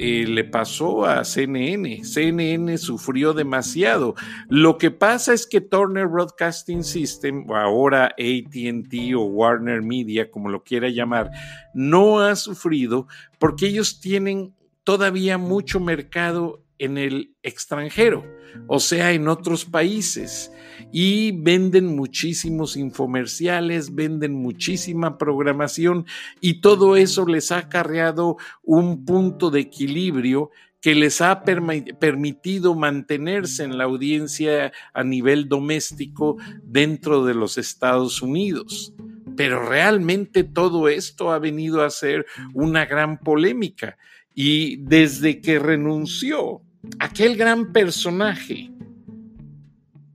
Eh, 0.00 0.26
le 0.28 0.44
pasó 0.44 1.04
a 1.04 1.24
CNN. 1.24 2.04
CNN 2.04 2.78
sufrió 2.78 3.34
demasiado. 3.34 4.14
Lo 4.48 4.78
que 4.78 4.92
pasa 4.92 5.32
es 5.32 5.44
que 5.44 5.60
Turner 5.60 6.06
Broadcasting 6.06 6.84
System, 6.84 7.50
o 7.50 7.56
ahora 7.56 8.14
ATT 8.16 8.94
o 9.16 9.24
Warner 9.24 9.82
Media, 9.82 10.30
como 10.30 10.50
lo 10.50 10.62
quiera 10.62 10.88
llamar, 10.88 11.32
no 11.74 12.20
ha 12.20 12.36
sufrido 12.36 13.08
porque 13.40 13.66
ellos 13.66 14.00
tienen 14.00 14.54
todavía 14.84 15.36
mucho 15.36 15.80
mercado 15.80 16.62
en 16.78 16.98
el 16.98 17.34
extranjero, 17.42 18.24
o 18.66 18.80
sea, 18.80 19.12
en 19.12 19.28
otros 19.28 19.64
países. 19.64 20.52
Y 20.92 21.32
venden 21.32 21.96
muchísimos 21.96 22.76
infomerciales, 22.76 23.94
venden 23.94 24.34
muchísima 24.34 25.18
programación 25.18 26.06
y 26.40 26.60
todo 26.60 26.96
eso 26.96 27.26
les 27.26 27.50
ha 27.52 27.58
acarreado 27.58 28.36
un 28.62 29.04
punto 29.04 29.50
de 29.50 29.60
equilibrio 29.60 30.50
que 30.80 30.94
les 30.94 31.20
ha 31.20 31.42
permitido 31.42 32.74
mantenerse 32.74 33.64
en 33.64 33.78
la 33.78 33.84
audiencia 33.84 34.72
a 34.94 35.02
nivel 35.02 35.48
doméstico 35.48 36.36
dentro 36.62 37.24
de 37.24 37.34
los 37.34 37.58
Estados 37.58 38.22
Unidos. 38.22 38.94
Pero 39.36 39.68
realmente 39.68 40.44
todo 40.44 40.88
esto 40.88 41.32
ha 41.32 41.38
venido 41.38 41.82
a 41.82 41.90
ser 41.90 42.26
una 42.54 42.86
gran 42.86 43.18
polémica 43.18 43.98
y 44.34 44.76
desde 44.76 45.40
que 45.40 45.58
renunció 45.58 46.62
aquel 46.98 47.36
gran 47.36 47.72
personaje 47.72 48.70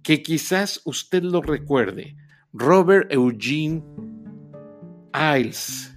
que 0.01 0.22
quizás 0.22 0.82
usted 0.86 1.24
lo 1.24 1.41
recuerde, 1.41 2.15
Robert 2.51 3.12
Eugene 3.12 3.84
Iles. 5.13 5.96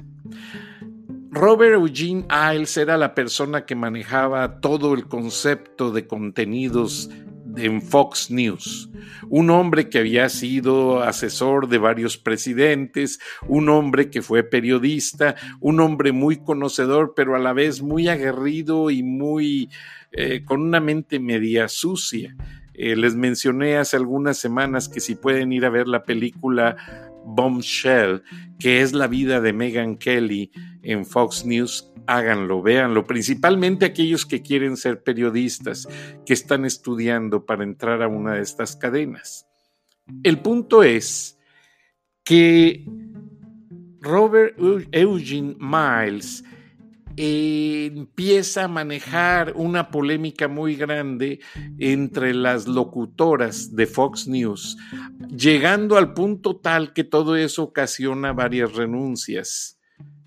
Robert 1.30 1.74
Eugene 1.74 2.26
Iles 2.30 2.76
era 2.76 2.96
la 2.96 3.14
persona 3.14 3.66
que 3.66 3.74
manejaba 3.74 4.60
todo 4.60 4.94
el 4.94 5.06
concepto 5.06 5.90
de 5.90 6.06
contenidos 6.06 7.10
en 7.56 7.82
Fox 7.82 8.30
News. 8.30 8.90
Un 9.28 9.50
hombre 9.50 9.88
que 9.88 9.98
había 9.98 10.28
sido 10.28 11.02
asesor 11.02 11.68
de 11.68 11.78
varios 11.78 12.16
presidentes, 12.16 13.18
un 13.48 13.68
hombre 13.68 14.10
que 14.10 14.22
fue 14.22 14.44
periodista, 14.44 15.34
un 15.60 15.80
hombre 15.80 16.12
muy 16.12 16.36
conocedor, 16.36 17.14
pero 17.16 17.34
a 17.34 17.38
la 17.38 17.52
vez 17.52 17.82
muy 17.82 18.08
aguerrido 18.08 18.90
y 18.90 19.02
muy 19.02 19.70
eh, 20.12 20.42
con 20.44 20.60
una 20.60 20.80
mente 20.80 21.18
media 21.18 21.68
sucia. 21.68 22.36
Eh, 22.74 22.94
les 22.94 23.14
mencioné 23.14 23.78
hace 23.78 23.96
algunas 23.96 24.36
semanas 24.36 24.88
que 24.88 25.00
si 25.00 25.14
pueden 25.14 25.52
ir 25.52 25.64
a 25.64 25.70
ver 25.70 25.88
la 25.88 26.04
película 26.04 26.76
Bombshell, 27.26 28.22
que 28.58 28.80
es 28.80 28.92
la 28.92 29.08
vida 29.08 29.40
de 29.40 29.52
Megan 29.52 29.96
Kelly 29.96 30.50
en 30.82 31.04
Fox 31.04 31.44
News, 31.44 31.92
háganlo, 32.06 32.62
véanlo, 32.62 33.04
principalmente 33.04 33.84
aquellos 33.84 34.24
que 34.24 34.42
quieren 34.42 34.76
ser 34.76 35.02
periodistas, 35.02 35.88
que 36.24 36.32
están 36.32 36.64
estudiando 36.64 37.44
para 37.44 37.64
entrar 37.64 38.02
a 38.02 38.08
una 38.08 38.34
de 38.34 38.42
estas 38.42 38.76
cadenas. 38.76 39.46
El 40.22 40.38
punto 40.38 40.82
es 40.82 41.38
que 42.24 42.84
Robert 44.00 44.56
Eugene 44.92 45.56
Miles 45.58 46.44
empieza 47.16 48.64
a 48.64 48.68
manejar 48.68 49.54
una 49.56 49.90
polémica 49.90 50.48
muy 50.48 50.76
grande 50.76 51.40
entre 51.78 52.34
las 52.34 52.68
locutoras 52.68 53.74
de 53.74 53.86
Fox 53.86 54.28
News, 54.28 54.76
llegando 55.34 55.96
al 55.96 56.12
punto 56.12 56.56
tal 56.56 56.92
que 56.92 57.04
todo 57.04 57.36
eso 57.36 57.62
ocasiona 57.62 58.32
varias 58.32 58.74
renuncias, 58.74 59.78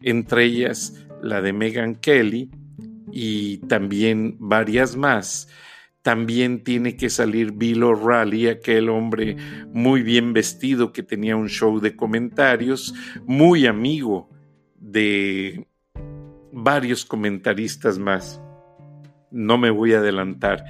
entre 0.02 0.46
ellas 0.46 1.06
la 1.22 1.42
de 1.42 1.54
Megan 1.54 1.96
Kelly 1.96 2.50
y 3.12 3.58
también 3.60 4.38
varias 4.40 4.96
más. 4.96 5.48
También 6.02 6.64
tiene 6.64 6.96
que 6.96 7.10
salir 7.10 7.52
Bill 7.52 7.84
O'Reilly, 7.84 8.48
aquel 8.48 8.90
hombre 8.90 9.36
muy 9.74 10.02
bien 10.02 10.32
vestido 10.32 10.94
que 10.94 11.04
tenía 11.04 11.36
un 11.36 11.50
show 11.50 11.80
de 11.80 11.96
comentarios, 11.96 12.96
muy 13.26 13.68
amigo 13.68 14.30
de 14.80 15.69
varios 16.64 17.06
comentaristas 17.06 17.98
más. 18.00 18.42
No 19.32 19.58
me 19.58 19.70
voy 19.70 19.94
a 19.94 20.00
adelantar. 20.00 20.66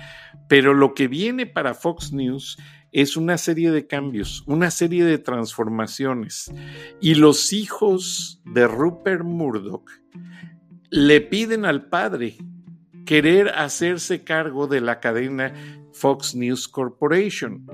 Pero 0.47 0.73
lo 0.73 0.93
que 0.93 1.07
viene 1.07 1.45
para 1.45 1.73
Fox 1.73 2.11
News 2.11 2.57
es 2.91 3.15
una 3.15 3.37
serie 3.37 3.71
de 3.71 3.87
cambios, 3.87 4.43
una 4.47 4.71
serie 4.71 5.05
de 5.05 5.19
transformaciones. 5.19 6.51
Y 6.99 7.15
los 7.15 7.53
hijos 7.53 8.41
de 8.45 8.67
Rupert 8.67 9.23
Murdoch 9.23 9.89
le 10.89 11.21
piden 11.21 11.65
al 11.65 11.87
padre 11.87 12.37
querer 13.05 13.49
hacerse 13.49 14.23
cargo 14.23 14.67
de 14.67 14.81
la 14.81 14.99
cadena 14.99 15.53
Fox 15.93 16.35
News 16.35 16.67
Corporation, 16.67 17.65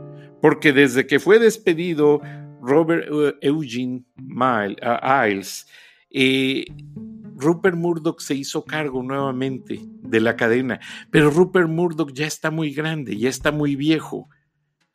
porque 0.42 0.74
desde 0.74 1.08
que 1.08 1.20
fue 1.20 1.40
despedido 1.40 2.22
Robert 2.62 3.08
Eugene 3.42 4.04
Miles, 4.16 5.68
eh, 6.10 6.66
Rupert 7.36 7.76
Murdoch 7.76 8.20
se 8.20 8.36
hizo 8.36 8.64
cargo 8.64 9.04
nuevamente 9.04 9.82
de 9.84 10.20
la 10.22 10.36
cadena, 10.36 10.80
pero 11.12 11.30
Rupert 11.30 11.70
Murdoch 11.70 12.12
ya 12.14 12.26
está 12.26 12.52
muy 12.52 12.72
grande, 12.72 13.18
ya 13.18 13.30
está 13.30 13.52
muy 13.52 13.76
viejo. 13.76 14.30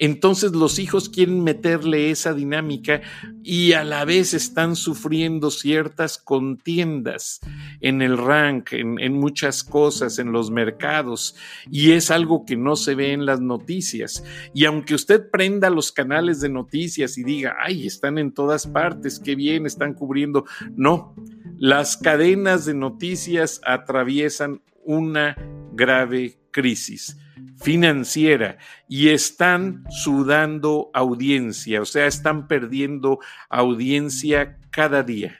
Entonces 0.00 0.52
los 0.52 0.78
hijos 0.78 1.11
quieren 1.11 1.45
meterle 1.45 2.11
esa 2.11 2.33
dinámica 2.33 3.02
y 3.42 3.75
a 3.75 3.85
la 3.85 4.07
vez 4.07 4.33
están 4.33 4.75
sufriendo 4.75 5.50
ciertas 5.50 6.16
contiendas 6.16 7.40
en 7.83 8.00
el 8.00 8.16
rank, 8.16 8.73
en, 8.73 9.12
muchas 9.12 9.62
cosas, 9.62 10.19
en 10.19 10.33
los 10.33 10.50
mercados, 10.50 11.36
y 11.71 11.93
es 11.93 12.10
algo 12.10 12.47
que 12.47 12.56
no 12.56 12.76
se 12.76 12.95
ve 12.95 13.13
en 13.13 13.26
las 13.26 13.43
noticias. 13.43 14.25
Y 14.54 14.65
aunque 14.65 14.95
usted 14.95 15.28
prenda 15.30 15.69
los 15.69 15.93
canales 15.93 16.41
de 16.41 16.49
noticias 16.49 17.19
y 17.19 17.23
diga, 17.23 17.56
ay, 17.60 17.86
están 17.86 18.17
en 18.17 18.32
todas 18.32 18.67
partes, 18.67 19.21
qué 19.21 19.34
bien, 19.34 19.67
están 19.67 19.93
cubriendo, 19.93 20.47
no, 20.76 21.15
las 21.58 21.99
cadenas 21.99 22.65
de 22.65 22.73
noticias 22.73 23.60
atraviesan 23.67 24.63
una 24.82 25.36
grave 25.75 26.39
crisis 26.52 27.19
financiera 27.60 28.58
y 28.88 29.08
están 29.08 29.84
sudando 29.90 30.90
audiencia, 30.94 31.82
o 31.82 31.84
sea, 31.84 32.06
están 32.06 32.49
perdiendo 32.49 33.18
audiencia 33.49 34.58
cada 34.70 35.02
día. 35.02 35.38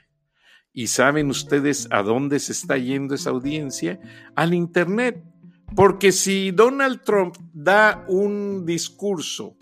¿Y 0.73 0.87
saben 0.87 1.29
ustedes 1.29 1.87
a 1.91 2.01
dónde 2.01 2.39
se 2.39 2.53
está 2.53 2.77
yendo 2.77 3.13
esa 3.15 3.31
audiencia? 3.31 3.99
Al 4.35 4.53
Internet. 4.53 5.23
Porque 5.75 6.11
si 6.11 6.51
Donald 6.51 7.01
Trump 7.03 7.35
da 7.53 8.05
un 8.07 8.65
discurso 8.65 9.57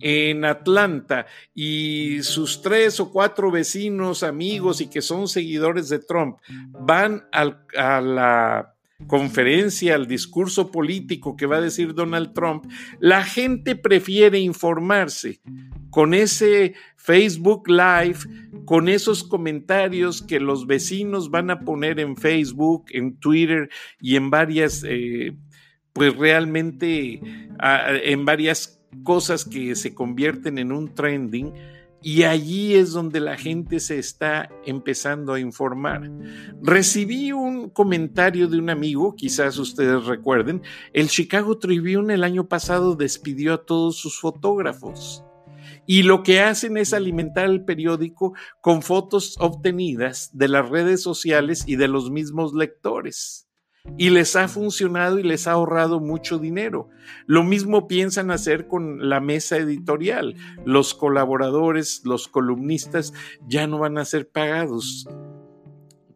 en 0.00 0.44
Atlanta 0.44 1.26
y 1.54 2.22
sus 2.22 2.62
tres 2.62 3.00
o 3.00 3.10
cuatro 3.10 3.50
vecinos, 3.50 4.22
amigos 4.22 4.80
y 4.80 4.88
que 4.88 5.02
son 5.02 5.28
seguidores 5.28 5.88
de 5.88 5.98
Trump 5.98 6.38
van 6.72 7.26
a 7.32 8.00
la 8.00 8.75
conferencia, 9.06 9.94
al 9.94 10.06
discurso 10.06 10.70
político 10.70 11.36
que 11.36 11.46
va 11.46 11.56
a 11.56 11.60
decir 11.60 11.94
Donald 11.94 12.32
Trump, 12.32 12.64
la 12.98 13.22
gente 13.22 13.76
prefiere 13.76 14.38
informarse 14.38 15.40
con 15.90 16.14
ese 16.14 16.74
Facebook 16.96 17.68
Live, 17.68 18.18
con 18.64 18.88
esos 18.88 19.22
comentarios 19.22 20.22
que 20.22 20.40
los 20.40 20.66
vecinos 20.66 21.30
van 21.30 21.50
a 21.50 21.60
poner 21.60 22.00
en 22.00 22.16
Facebook, 22.16 22.86
en 22.90 23.16
Twitter 23.16 23.68
y 24.00 24.16
en 24.16 24.30
varias, 24.30 24.84
eh, 24.86 25.36
pues 25.92 26.16
realmente 26.16 27.20
en 27.60 28.24
varias 28.24 28.82
cosas 29.02 29.44
que 29.44 29.74
se 29.74 29.94
convierten 29.94 30.58
en 30.58 30.72
un 30.72 30.94
trending 30.94 31.52
y 32.06 32.22
allí 32.22 32.76
es 32.76 32.92
donde 32.92 33.18
la 33.18 33.36
gente 33.36 33.80
se 33.80 33.98
está 33.98 34.48
empezando 34.64 35.32
a 35.32 35.40
informar. 35.40 36.08
Recibí 36.62 37.32
un 37.32 37.68
comentario 37.68 38.46
de 38.46 38.60
un 38.60 38.70
amigo, 38.70 39.16
quizás 39.16 39.58
ustedes 39.58 40.04
recuerden, 40.04 40.62
el 40.92 41.08
Chicago 41.08 41.58
Tribune 41.58 42.14
el 42.14 42.22
año 42.22 42.46
pasado 42.46 42.94
despidió 42.94 43.54
a 43.54 43.66
todos 43.66 43.96
sus 43.96 44.20
fotógrafos. 44.20 45.24
Y 45.84 46.04
lo 46.04 46.22
que 46.22 46.38
hacen 46.38 46.76
es 46.76 46.94
alimentar 46.94 47.46
el 47.46 47.64
periódico 47.64 48.34
con 48.60 48.82
fotos 48.82 49.34
obtenidas 49.40 50.30
de 50.32 50.46
las 50.46 50.68
redes 50.68 51.02
sociales 51.02 51.64
y 51.66 51.74
de 51.74 51.88
los 51.88 52.12
mismos 52.12 52.54
lectores 52.54 53.45
y 53.96 54.10
les 54.10 54.36
ha 54.36 54.48
funcionado 54.48 55.18
y 55.18 55.22
les 55.22 55.46
ha 55.46 55.52
ahorrado 55.52 56.00
mucho 56.00 56.38
dinero. 56.38 56.88
Lo 57.26 57.42
mismo 57.42 57.88
piensan 57.88 58.30
hacer 58.30 58.66
con 58.66 59.08
la 59.08 59.20
mesa 59.20 59.56
editorial. 59.56 60.34
Los 60.64 60.94
colaboradores, 60.94 62.02
los 62.04 62.28
columnistas 62.28 63.12
ya 63.46 63.66
no 63.66 63.78
van 63.78 63.98
a 63.98 64.04
ser 64.04 64.28
pagados 64.28 65.06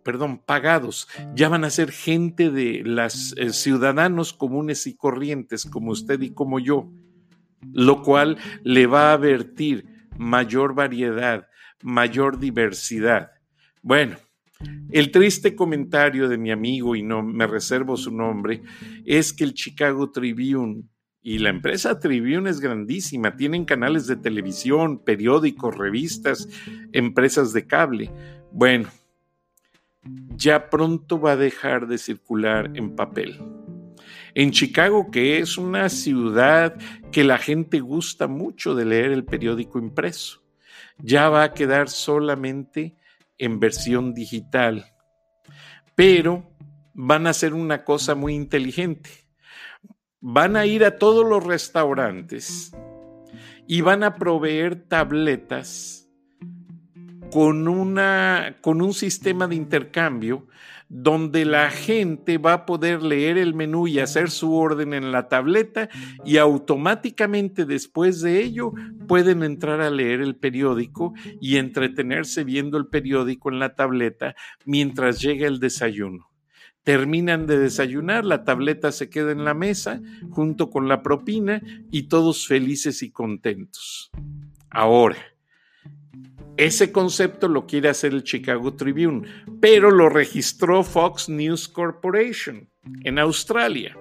perdón, 0.02 0.38
pagados, 0.38 1.08
ya 1.34 1.48
van 1.48 1.64
a 1.64 1.70
ser 1.70 1.92
gente 1.92 2.50
de 2.50 2.82
los 2.84 3.34
eh, 3.36 3.50
ciudadanos 3.50 4.32
comunes 4.32 4.86
y 4.86 4.96
corrientes 4.96 5.64
como 5.64 5.92
usted 5.92 6.20
y 6.22 6.30
como 6.30 6.58
yo, 6.58 6.90
lo 7.72 8.02
cual 8.02 8.38
le 8.62 8.86
va 8.86 9.12
a 9.12 9.16
vertir 9.16 10.08
mayor 10.16 10.74
variedad, 10.74 11.48
mayor 11.82 12.38
diversidad. 12.38 13.30
Bueno, 13.82 14.16
el 14.90 15.10
triste 15.10 15.54
comentario 15.54 16.28
de 16.28 16.38
mi 16.38 16.50
amigo, 16.50 16.96
y 16.96 17.02
no 17.02 17.22
me 17.22 17.46
reservo 17.46 17.96
su 17.96 18.10
nombre, 18.10 18.62
es 19.04 19.32
que 19.32 19.44
el 19.44 19.54
Chicago 19.54 20.10
Tribune 20.10 20.82
y 21.22 21.38
la 21.38 21.50
empresa 21.50 21.98
Tribune 21.98 22.48
es 22.48 22.60
grandísima, 22.60 23.36
tienen 23.36 23.64
canales 23.64 24.06
de 24.06 24.16
televisión, 24.16 24.98
periódicos, 25.04 25.76
revistas, 25.76 26.48
empresas 26.92 27.52
de 27.52 27.66
cable. 27.66 28.10
Bueno, 28.52 28.88
ya 30.36 30.70
pronto 30.70 31.20
va 31.20 31.32
a 31.32 31.36
dejar 31.36 31.86
de 31.86 31.98
circular 31.98 32.70
en 32.74 32.96
papel. 32.96 33.38
En 34.34 34.50
Chicago, 34.50 35.10
que 35.10 35.38
es 35.38 35.58
una 35.58 35.88
ciudad 35.88 36.76
que 37.12 37.24
la 37.24 37.36
gente 37.36 37.80
gusta 37.80 38.28
mucho 38.28 38.74
de 38.74 38.84
leer 38.84 39.10
el 39.10 39.24
periódico 39.24 39.78
impreso, 39.78 40.42
ya 40.98 41.28
va 41.28 41.42
a 41.42 41.52
quedar 41.52 41.88
solamente 41.88 42.96
en 43.40 43.58
versión 43.58 44.14
digital, 44.14 44.92
pero 45.96 46.54
van 46.94 47.26
a 47.26 47.30
hacer 47.30 47.54
una 47.54 47.84
cosa 47.84 48.14
muy 48.14 48.34
inteligente. 48.34 49.10
Van 50.20 50.54
a 50.54 50.66
ir 50.66 50.84
a 50.84 50.98
todos 50.98 51.26
los 51.26 51.42
restaurantes 51.42 52.72
y 53.66 53.80
van 53.80 54.04
a 54.04 54.16
proveer 54.16 54.76
tabletas 54.76 56.08
con, 57.32 57.66
una, 57.66 58.58
con 58.60 58.82
un 58.82 58.92
sistema 58.92 59.46
de 59.46 59.54
intercambio 59.54 60.46
donde 60.92 61.44
la 61.44 61.70
gente 61.70 62.36
va 62.36 62.52
a 62.52 62.66
poder 62.66 63.00
leer 63.00 63.38
el 63.38 63.54
menú 63.54 63.86
y 63.86 64.00
hacer 64.00 64.28
su 64.28 64.52
orden 64.52 64.92
en 64.92 65.12
la 65.12 65.28
tableta 65.28 65.88
y 66.24 66.36
automáticamente 66.36 67.64
después 67.64 68.20
de 68.20 68.42
ello 68.42 68.72
pueden 69.06 69.44
entrar 69.44 69.80
a 69.80 69.88
leer 69.88 70.20
el 70.20 70.34
periódico 70.34 71.14
y 71.40 71.58
entretenerse 71.58 72.42
viendo 72.42 72.76
el 72.76 72.88
periódico 72.88 73.50
en 73.50 73.60
la 73.60 73.76
tableta 73.76 74.34
mientras 74.64 75.20
llega 75.20 75.46
el 75.46 75.60
desayuno. 75.60 76.28
Terminan 76.82 77.46
de 77.46 77.58
desayunar, 77.58 78.24
la 78.24 78.42
tableta 78.42 78.90
se 78.90 79.08
queda 79.08 79.30
en 79.30 79.44
la 79.44 79.54
mesa 79.54 80.00
junto 80.30 80.70
con 80.70 80.88
la 80.88 81.02
propina 81.02 81.62
y 81.92 82.08
todos 82.08 82.48
felices 82.48 83.04
y 83.04 83.12
contentos. 83.12 84.10
Ahora, 84.70 85.18
ese 86.60 86.92
concepto 86.92 87.48
lo 87.48 87.66
quiere 87.66 87.88
hacer 87.88 88.12
el 88.12 88.22
Chicago 88.22 88.74
Tribune, 88.74 89.26
pero 89.62 89.90
lo 89.90 90.10
registró 90.10 90.84
Fox 90.84 91.30
News 91.30 91.68
Corporation 91.68 92.68
en 93.02 93.18
Australia. 93.18 93.96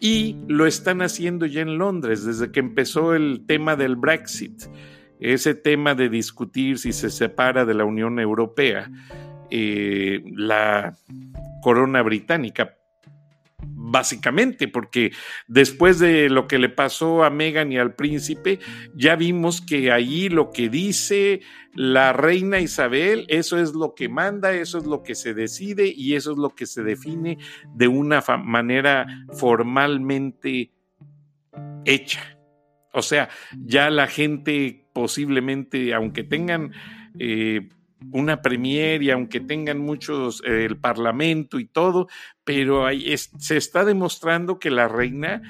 Y 0.00 0.36
lo 0.48 0.66
están 0.66 1.00
haciendo 1.00 1.46
ya 1.46 1.60
en 1.60 1.78
Londres 1.78 2.24
desde 2.24 2.50
que 2.50 2.58
empezó 2.58 3.14
el 3.14 3.44
tema 3.46 3.76
del 3.76 3.94
Brexit, 3.94 4.64
ese 5.20 5.54
tema 5.54 5.94
de 5.94 6.08
discutir 6.08 6.76
si 6.76 6.92
se 6.92 7.08
separa 7.08 7.64
de 7.64 7.74
la 7.74 7.84
Unión 7.84 8.18
Europea, 8.18 8.90
eh, 9.48 10.20
la 10.34 10.96
corona 11.62 12.02
británica 12.02 12.76
básicamente, 13.62 14.68
porque 14.68 15.12
después 15.46 15.98
de 15.98 16.28
lo 16.28 16.46
que 16.46 16.58
le 16.58 16.68
pasó 16.68 17.24
a 17.24 17.30
Meghan 17.30 17.72
y 17.72 17.78
al 17.78 17.94
príncipe, 17.94 18.60
ya 18.94 19.16
vimos 19.16 19.60
que 19.60 19.90
ahí 19.90 20.28
lo 20.28 20.50
que 20.50 20.68
dice 20.68 21.40
la 21.74 22.12
reina 22.12 22.60
Isabel, 22.60 23.24
eso 23.28 23.58
es 23.58 23.72
lo 23.74 23.94
que 23.94 24.08
manda, 24.08 24.52
eso 24.52 24.78
es 24.78 24.84
lo 24.84 25.02
que 25.02 25.14
se 25.14 25.34
decide 25.34 25.92
y 25.94 26.14
eso 26.14 26.32
es 26.32 26.38
lo 26.38 26.50
que 26.50 26.66
se 26.66 26.82
define 26.82 27.38
de 27.74 27.88
una 27.88 28.22
manera 28.44 29.06
formalmente 29.32 30.72
hecha. 31.84 32.38
O 32.92 33.02
sea, 33.02 33.28
ya 33.64 33.90
la 33.90 34.06
gente 34.06 34.86
posiblemente, 34.92 35.94
aunque 35.94 36.24
tengan... 36.24 36.72
Eh, 37.18 37.68
una 38.12 38.42
premier 38.42 39.02
y 39.02 39.10
aunque 39.10 39.40
tengan 39.40 39.78
muchos 39.78 40.42
el 40.44 40.76
parlamento 40.76 41.58
y 41.58 41.66
todo, 41.66 42.08
pero 42.44 42.86
ahí 42.86 43.14
se 43.16 43.56
está 43.56 43.84
demostrando 43.84 44.58
que 44.58 44.70
la 44.70 44.88
reina, 44.88 45.42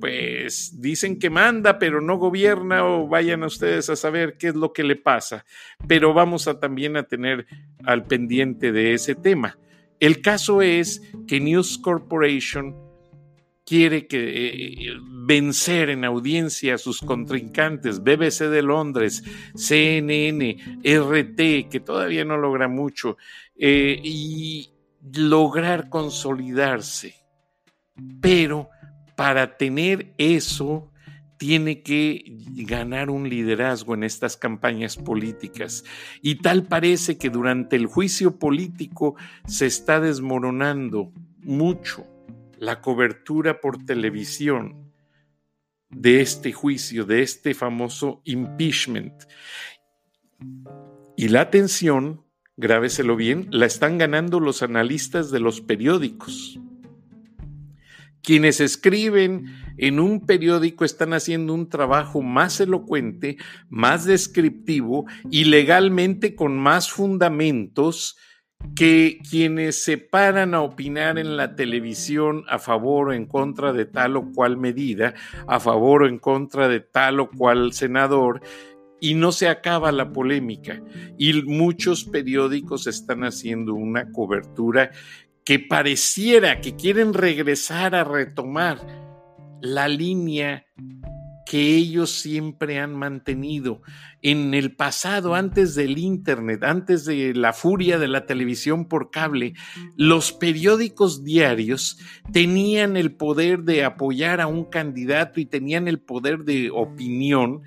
pues 0.00 0.80
dicen 0.80 1.18
que 1.18 1.30
manda, 1.30 1.78
pero 1.78 2.00
no 2.00 2.16
gobierna 2.16 2.84
o 2.84 3.08
vayan 3.08 3.42
a 3.42 3.46
ustedes 3.46 3.90
a 3.90 3.96
saber 3.96 4.36
qué 4.38 4.48
es 4.48 4.54
lo 4.54 4.72
que 4.72 4.84
le 4.84 4.96
pasa. 4.96 5.44
Pero 5.86 6.14
vamos 6.14 6.48
a 6.48 6.60
también 6.60 6.96
a 6.96 7.04
tener 7.04 7.46
al 7.84 8.04
pendiente 8.04 8.72
de 8.72 8.94
ese 8.94 9.14
tema. 9.14 9.58
El 9.98 10.20
caso 10.20 10.62
es 10.62 11.02
que 11.26 11.40
News 11.40 11.78
Corporation 11.78 12.85
quiere 13.66 14.06
que, 14.06 14.20
eh, 14.20 14.96
vencer 15.02 15.90
en 15.90 16.04
audiencia 16.04 16.76
a 16.76 16.78
sus 16.78 17.00
contrincantes, 17.00 18.02
BBC 18.02 18.48
de 18.48 18.62
Londres, 18.62 19.24
CNN, 19.56 20.56
RT, 20.84 21.68
que 21.68 21.80
todavía 21.84 22.24
no 22.24 22.38
logra 22.38 22.68
mucho, 22.68 23.16
eh, 23.56 24.00
y 24.02 24.70
lograr 25.12 25.88
consolidarse. 25.88 27.16
Pero 28.20 28.70
para 29.16 29.56
tener 29.56 30.14
eso, 30.16 30.92
tiene 31.36 31.82
que 31.82 32.22
ganar 32.54 33.10
un 33.10 33.28
liderazgo 33.28 33.94
en 33.94 34.04
estas 34.04 34.36
campañas 34.36 34.96
políticas. 34.96 35.84
Y 36.22 36.36
tal 36.36 36.62
parece 36.62 37.18
que 37.18 37.30
durante 37.30 37.76
el 37.76 37.86
juicio 37.86 38.38
político 38.38 39.16
se 39.46 39.66
está 39.66 40.00
desmoronando 40.00 41.12
mucho 41.42 42.06
la 42.58 42.80
cobertura 42.80 43.60
por 43.60 43.84
televisión 43.84 44.92
de 45.90 46.20
este 46.20 46.52
juicio, 46.52 47.04
de 47.04 47.22
este 47.22 47.54
famoso 47.54 48.20
impeachment. 48.24 49.14
Y 51.16 51.28
la 51.28 51.42
atención, 51.42 52.24
grábeselo 52.56 53.16
bien, 53.16 53.48
la 53.50 53.66
están 53.66 53.98
ganando 53.98 54.40
los 54.40 54.62
analistas 54.62 55.30
de 55.30 55.40
los 55.40 55.60
periódicos. 55.60 56.60
Quienes 58.22 58.60
escriben 58.60 59.44
en 59.78 60.00
un 60.00 60.26
periódico 60.26 60.84
están 60.84 61.12
haciendo 61.12 61.54
un 61.54 61.68
trabajo 61.68 62.22
más 62.22 62.60
elocuente, 62.60 63.36
más 63.68 64.04
descriptivo 64.04 65.06
y 65.30 65.44
legalmente 65.44 66.34
con 66.34 66.58
más 66.58 66.90
fundamentos 66.90 68.16
que 68.74 69.18
quienes 69.28 69.82
se 69.82 69.96
paran 69.96 70.54
a 70.54 70.60
opinar 70.60 71.18
en 71.18 71.36
la 71.36 71.56
televisión 71.56 72.44
a 72.48 72.58
favor 72.58 73.08
o 73.08 73.12
en 73.12 73.26
contra 73.26 73.72
de 73.72 73.86
tal 73.86 74.16
o 74.16 74.32
cual 74.32 74.56
medida, 74.56 75.14
a 75.46 75.60
favor 75.60 76.02
o 76.02 76.08
en 76.08 76.18
contra 76.18 76.68
de 76.68 76.80
tal 76.80 77.20
o 77.20 77.30
cual 77.30 77.72
senador, 77.72 78.42
y 79.00 79.14
no 79.14 79.32
se 79.32 79.48
acaba 79.48 79.92
la 79.92 80.12
polémica. 80.12 80.82
Y 81.18 81.42
muchos 81.42 82.04
periódicos 82.04 82.86
están 82.86 83.24
haciendo 83.24 83.74
una 83.74 84.10
cobertura 84.12 84.90
que 85.44 85.58
pareciera 85.58 86.60
que 86.60 86.76
quieren 86.76 87.14
regresar 87.14 87.94
a 87.94 88.04
retomar 88.04 88.78
la 89.60 89.88
línea 89.88 90.66
que 91.46 91.76
ellos 91.76 92.10
siempre 92.10 92.80
han 92.80 92.94
mantenido. 92.94 93.80
En 94.20 94.52
el 94.52 94.74
pasado, 94.74 95.36
antes 95.36 95.76
del 95.76 95.96
Internet, 95.96 96.64
antes 96.64 97.04
de 97.04 97.32
la 97.34 97.52
furia 97.52 97.98
de 97.98 98.08
la 98.08 98.26
televisión 98.26 98.86
por 98.86 99.10
cable, 99.10 99.54
los 99.96 100.32
periódicos 100.32 101.22
diarios 101.22 101.98
tenían 102.32 102.96
el 102.96 103.14
poder 103.14 103.62
de 103.62 103.84
apoyar 103.84 104.40
a 104.40 104.48
un 104.48 104.64
candidato 104.64 105.40
y 105.40 105.46
tenían 105.46 105.86
el 105.86 106.00
poder 106.00 106.40
de 106.40 106.70
opinión 106.70 107.62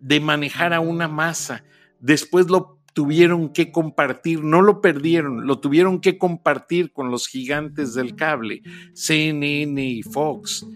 de 0.00 0.20
manejar 0.20 0.72
a 0.72 0.80
una 0.80 1.06
masa. 1.06 1.64
Después 2.00 2.48
lo 2.48 2.78
tuvieron 2.94 3.50
que 3.50 3.70
compartir, 3.70 4.42
no 4.42 4.62
lo 4.62 4.80
perdieron, 4.80 5.46
lo 5.46 5.60
tuvieron 5.60 6.00
que 6.00 6.16
compartir 6.16 6.92
con 6.92 7.10
los 7.10 7.28
gigantes 7.28 7.92
del 7.92 8.16
cable, 8.16 8.62
CNN 8.94 9.84
y 9.84 10.02
Fox. 10.02 10.66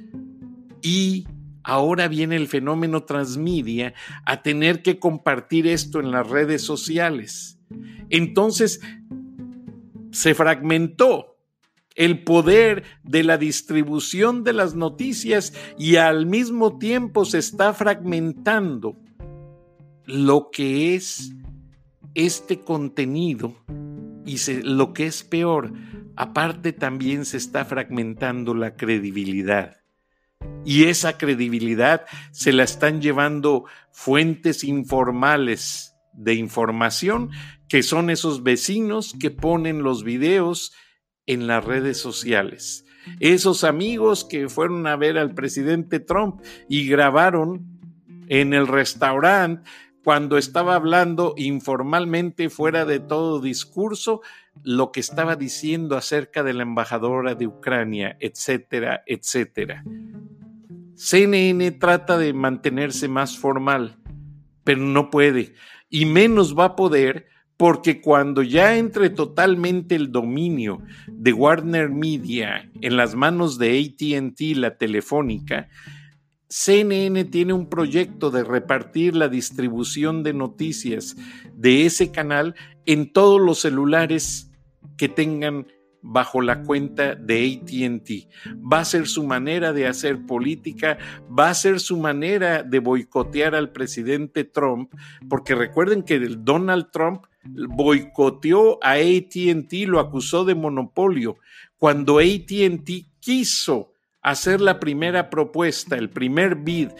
Y 0.82 1.26
ahora 1.64 2.08
viene 2.08 2.36
el 2.36 2.48
fenómeno 2.48 3.04
transmedia 3.04 3.94
a 4.24 4.42
tener 4.42 4.82
que 4.82 4.98
compartir 4.98 5.66
esto 5.66 6.00
en 6.00 6.10
las 6.10 6.28
redes 6.28 6.62
sociales. 6.62 7.58
Entonces, 8.10 8.80
se 10.10 10.34
fragmentó 10.34 11.36
el 11.94 12.24
poder 12.24 12.84
de 13.02 13.22
la 13.22 13.38
distribución 13.38 14.44
de 14.44 14.52
las 14.52 14.74
noticias 14.74 15.52
y 15.78 15.96
al 15.96 16.26
mismo 16.26 16.78
tiempo 16.78 17.24
se 17.24 17.38
está 17.38 17.74
fragmentando 17.74 18.98
lo 20.06 20.50
que 20.50 20.94
es 20.94 21.32
este 22.14 22.60
contenido 22.60 23.54
y 24.24 24.36
lo 24.62 24.92
que 24.92 25.06
es 25.06 25.24
peor, 25.24 25.72
aparte 26.16 26.72
también 26.72 27.24
se 27.24 27.36
está 27.36 27.64
fragmentando 27.64 28.54
la 28.54 28.76
credibilidad. 28.76 29.81
Y 30.64 30.84
esa 30.84 31.18
credibilidad 31.18 32.06
se 32.30 32.52
la 32.52 32.64
están 32.64 33.00
llevando 33.00 33.64
fuentes 33.90 34.64
informales 34.64 35.96
de 36.12 36.34
información, 36.34 37.30
que 37.68 37.82
son 37.82 38.10
esos 38.10 38.42
vecinos 38.42 39.14
que 39.18 39.30
ponen 39.30 39.82
los 39.82 40.04
videos 40.04 40.72
en 41.26 41.46
las 41.46 41.64
redes 41.64 41.98
sociales. 41.98 42.84
Esos 43.18 43.64
amigos 43.64 44.24
que 44.24 44.48
fueron 44.48 44.86
a 44.86 44.96
ver 44.96 45.18
al 45.18 45.34
presidente 45.34 46.00
Trump 46.00 46.40
y 46.68 46.86
grabaron 46.86 47.80
en 48.28 48.54
el 48.54 48.68
restaurante 48.68 49.68
cuando 50.04 50.36
estaba 50.36 50.74
hablando 50.74 51.34
informalmente 51.36 52.50
fuera 52.50 52.84
de 52.84 53.00
todo 53.00 53.40
discurso 53.40 54.20
lo 54.62 54.92
que 54.92 55.00
estaba 55.00 55.36
diciendo 55.36 55.96
acerca 55.96 56.42
de 56.42 56.54
la 56.54 56.62
embajadora 56.62 57.34
de 57.34 57.46
Ucrania, 57.46 58.16
etcétera, 58.20 59.02
etcétera. 59.06 59.84
CNN 61.04 61.72
trata 61.72 62.16
de 62.16 62.32
mantenerse 62.32 63.08
más 63.08 63.36
formal, 63.36 63.98
pero 64.62 64.82
no 64.82 65.10
puede, 65.10 65.54
y 65.90 66.06
menos 66.06 66.56
va 66.56 66.66
a 66.66 66.76
poder 66.76 67.26
porque 67.56 68.00
cuando 68.00 68.44
ya 68.44 68.78
entre 68.78 69.10
totalmente 69.10 69.96
el 69.96 70.12
dominio 70.12 70.80
de 71.08 71.32
Warner 71.32 71.90
Media 71.90 72.70
en 72.80 72.96
las 72.96 73.16
manos 73.16 73.58
de 73.58 73.80
ATT, 73.80 74.56
la 74.56 74.76
telefónica, 74.76 75.68
CNN 76.48 77.24
tiene 77.24 77.52
un 77.52 77.68
proyecto 77.68 78.30
de 78.30 78.44
repartir 78.44 79.16
la 79.16 79.28
distribución 79.28 80.22
de 80.22 80.34
noticias 80.34 81.16
de 81.52 81.84
ese 81.84 82.12
canal 82.12 82.54
en 82.86 83.12
todos 83.12 83.40
los 83.40 83.58
celulares 83.58 84.52
que 84.96 85.08
tengan 85.08 85.66
bajo 86.02 86.42
la 86.42 86.62
cuenta 86.62 87.14
de 87.14 87.60
ATT. 87.62 88.28
Va 88.60 88.80
a 88.80 88.84
ser 88.84 89.06
su 89.06 89.24
manera 89.24 89.72
de 89.72 89.86
hacer 89.86 90.26
política, 90.26 90.98
va 91.26 91.50
a 91.50 91.54
ser 91.54 91.80
su 91.80 91.96
manera 91.96 92.62
de 92.62 92.80
boicotear 92.80 93.54
al 93.54 93.70
presidente 93.70 94.44
Trump, 94.44 94.92
porque 95.28 95.54
recuerden 95.54 96.02
que 96.02 96.18
Donald 96.18 96.90
Trump 96.92 97.24
boicoteó 97.44 98.78
a 98.82 98.92
ATT, 98.92 99.72
lo 99.86 100.00
acusó 100.00 100.44
de 100.44 100.54
monopolio. 100.54 101.36
Cuando 101.78 102.18
ATT 102.18 102.90
quiso 103.20 103.92
hacer 104.20 104.60
la 104.60 104.78
primera 104.78 105.30
propuesta, 105.30 105.96
el 105.96 106.10
primer 106.10 106.56
bid 106.56 106.90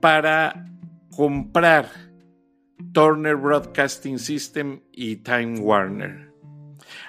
para 0.00 0.66
comprar 1.10 1.88
Turner 2.92 3.36
Broadcasting 3.36 4.18
System 4.18 4.80
y 4.92 5.16
Time 5.16 5.60
Warner. 5.60 6.25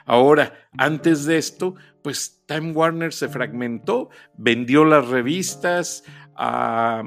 Ahora, 0.07 0.53
antes 0.77 1.25
de 1.25 1.37
esto, 1.37 1.75
pues 2.01 2.41
Time 2.45 2.71
Warner 2.71 3.11
se 3.11 3.27
fragmentó, 3.27 4.09
vendió 4.37 4.85
las 4.85 5.09
revistas 5.09 6.05
a 6.33 7.03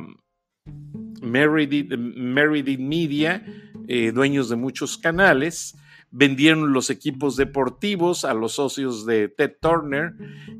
Meredith, 1.23 1.93
Media, 1.97 3.43
eh, 3.89 4.13
dueños 4.13 4.51
de 4.51 4.57
muchos 4.57 4.99
canales, 4.99 5.75
vendieron 6.11 6.75
los 6.75 6.91
equipos 6.91 7.37
deportivos 7.37 8.27
a 8.27 8.35
los 8.35 8.53
socios 8.53 9.07
de 9.07 9.29
Ted 9.29 9.55
Turner 9.63 10.13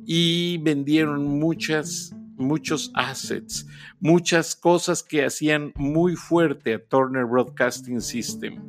y 0.07 0.57
vendieron 0.59 1.27
muchas 1.27 2.17
muchos 2.41 2.91
assets, 2.95 3.67
muchas 4.01 4.57
cosas 4.57 5.03
que 5.03 5.25
hacían 5.25 5.73
muy 5.77 6.17
fuerte 6.17 6.75
a 6.75 6.85
Turner 6.85 7.25
Broadcasting 7.25 8.01
System. 8.01 8.61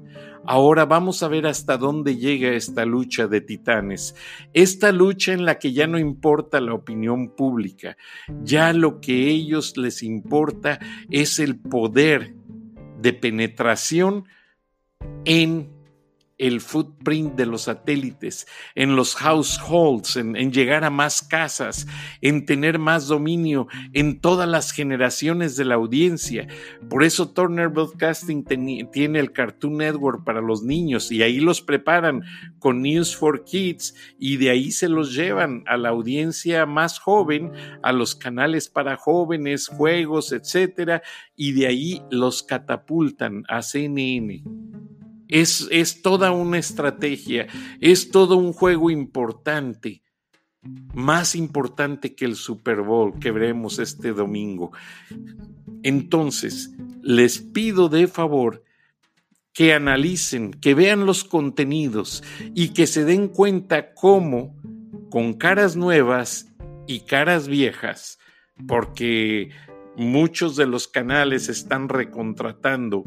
Ahora 0.46 0.86
vamos 0.86 1.22
a 1.24 1.28
ver 1.28 1.46
hasta 1.46 1.78
dónde 1.78 2.18
llega 2.18 2.50
esta 2.50 2.86
lucha 2.86 3.28
de 3.28 3.42
titanes, 3.42 4.16
esta 4.54 4.92
lucha 4.92 5.34
en 5.34 5.46
la 5.46 5.60
que 5.60 5.72
ya 5.72 5.88
no 5.88 6.00
importa 6.00 6.60
la 6.60 6.74
opinión 6.74 7.36
pública, 7.36 7.96
ya 8.44 8.74
lo 8.74 9.00
que 9.02 9.14
a 9.14 9.30
ellos 9.30 9.78
les 9.78 10.02
importa 10.02 10.80
es 11.10 11.40
el 11.40 11.60
poder 11.60 12.36
de 13.00 13.14
penetración 13.14 14.26
en 15.26 15.81
el 16.42 16.60
footprint 16.60 17.36
de 17.36 17.46
los 17.46 17.64
satélites, 17.64 18.48
en 18.74 18.96
los 18.96 19.16
households, 19.16 20.18
en, 20.18 20.52
llegar 20.52 20.84
a 20.84 20.90
más 20.90 21.22
casas, 21.22 21.88
en 22.20 22.46
tener 22.48 22.80
más 22.80 23.08
dominio 23.08 23.68
en 23.94 24.20
todas 24.20 24.50
las 24.50 24.72
generaciones 24.72 25.56
de 25.56 25.66
la 25.66 25.76
audiencia. 25.76 26.48
Por 26.90 27.04
eso 27.04 27.30
Turner 27.30 27.70
Broadcasting 27.70 28.44
tiene 28.44 29.20
el 29.20 29.32
Cartoon 29.32 29.78
Network 29.78 30.24
para 30.24 30.42
los 30.42 30.64
niños 30.64 31.12
y 31.12 31.22
ahí 31.22 31.40
los 31.40 31.62
preparan 31.62 32.24
con 32.58 32.82
News 32.82 33.16
for 33.16 33.44
Kids 33.44 33.94
y 34.18 34.38
de 34.38 34.50
ahí 34.50 34.72
se 34.72 34.90
los 34.90 35.14
llevan 35.14 35.64
a 35.68 35.78
la 35.78 35.90
audiencia 35.90 36.66
más 36.66 36.98
joven, 36.98 37.52
a 37.84 37.94
los 37.94 38.16
canales 38.16 38.68
para 38.68 38.98
jóvenes, 38.98 39.68
juegos, 39.68 40.32
etcétera, 40.32 41.04
y 41.36 41.52
de 41.52 41.68
ahí 41.68 42.02
los 42.10 42.42
catapultan 42.42 43.44
a 43.48 43.62
CNN. 43.62 44.42
Es, 45.32 46.02
toda 46.04 46.32
una 46.32 46.60
estrategia, 46.60 47.48
es 47.80 48.12
todo 48.12 48.36
un 48.36 48.54
juego 48.54 48.92
importante, 48.92 50.04
más 50.94 51.36
importante 51.36 52.14
que 52.14 52.26
el 52.26 52.36
Super 52.36 52.82
Bowl 52.82 53.18
que 53.18 53.32
veremos 53.32 53.80
este 53.80 54.12
domingo. 54.12 54.72
Entonces, 55.84 56.72
les 57.02 57.40
pido 57.40 57.90
de 57.90 58.08
favor 58.08 58.64
que 59.54 59.74
analicen, 59.74 60.52
que 60.52 60.76
vean 60.76 61.06
los 61.06 61.24
contenidos 61.24 62.24
y 62.54 62.70
que 62.70 62.86
se 62.86 63.06
den 63.06 63.30
cuenta 63.30 63.94
cómo 63.94 64.56
con 65.10 65.34
caras 65.34 65.76
nuevas 65.76 66.54
y 66.88 67.02
caras 67.02 67.48
viejas, 67.48 68.20
porque 68.68 69.52
Muchos 69.98 70.56
de 70.56 70.68
los 70.68 70.88
canales 70.88 71.50
están 71.50 71.90
recontratando 71.90 73.04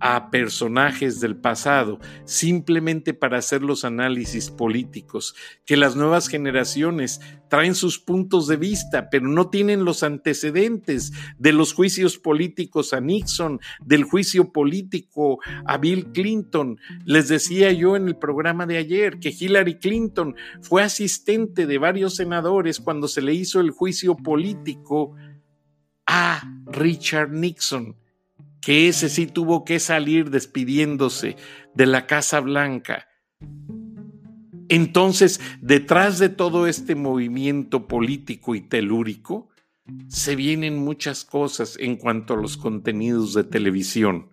a 0.00 0.30
personajes 0.30 1.20
del 1.20 1.36
pasado 1.36 2.00
simplemente 2.24 3.14
para 3.14 3.38
hacer 3.38 3.62
los 3.62 3.84
análisis 3.84 4.50
políticos, 4.50 5.36
que 5.64 5.76
las 5.76 5.94
nuevas 5.94 6.28
generaciones 6.28 7.20
traen 7.48 7.76
sus 7.76 8.00
puntos 8.00 8.48
de 8.48 8.56
vista, 8.56 9.10
pero 9.10 9.28
no 9.28 9.48
tienen 9.48 9.84
los 9.84 10.02
antecedentes 10.02 11.12
de 11.38 11.52
los 11.52 11.72
juicios 11.72 12.18
políticos 12.18 12.92
a 12.92 13.00
Nixon, 13.00 13.60
del 13.84 14.02
juicio 14.02 14.52
político 14.52 15.38
a 15.64 15.78
Bill 15.78 16.06
Clinton. 16.12 16.78
Les 17.04 17.28
decía 17.28 17.70
yo 17.70 17.94
en 17.94 18.08
el 18.08 18.16
programa 18.16 18.66
de 18.66 18.78
ayer 18.78 19.20
que 19.20 19.28
Hillary 19.38 19.78
Clinton 19.78 20.34
fue 20.62 20.82
asistente 20.82 21.68
de 21.68 21.78
varios 21.78 22.16
senadores 22.16 22.80
cuando 22.80 23.06
se 23.06 23.22
le 23.22 23.34
hizo 23.34 23.60
el 23.60 23.70
juicio 23.70 24.16
político 24.16 25.14
a 26.16 26.48
Richard 26.66 27.32
Nixon, 27.32 27.96
que 28.60 28.86
ese 28.86 29.08
sí 29.08 29.26
tuvo 29.26 29.64
que 29.64 29.80
salir 29.80 30.30
despidiéndose 30.30 31.36
de 31.74 31.86
la 31.86 32.06
Casa 32.06 32.38
Blanca. 32.38 33.08
Entonces, 34.68 35.40
detrás 35.60 36.20
de 36.20 36.28
todo 36.28 36.68
este 36.68 36.94
movimiento 36.94 37.88
político 37.88 38.54
y 38.54 38.60
telúrico, 38.60 39.48
se 40.06 40.36
vienen 40.36 40.78
muchas 40.78 41.24
cosas 41.24 41.76
en 41.80 41.96
cuanto 41.96 42.34
a 42.34 42.36
los 42.36 42.56
contenidos 42.56 43.34
de 43.34 43.42
televisión. 43.42 44.28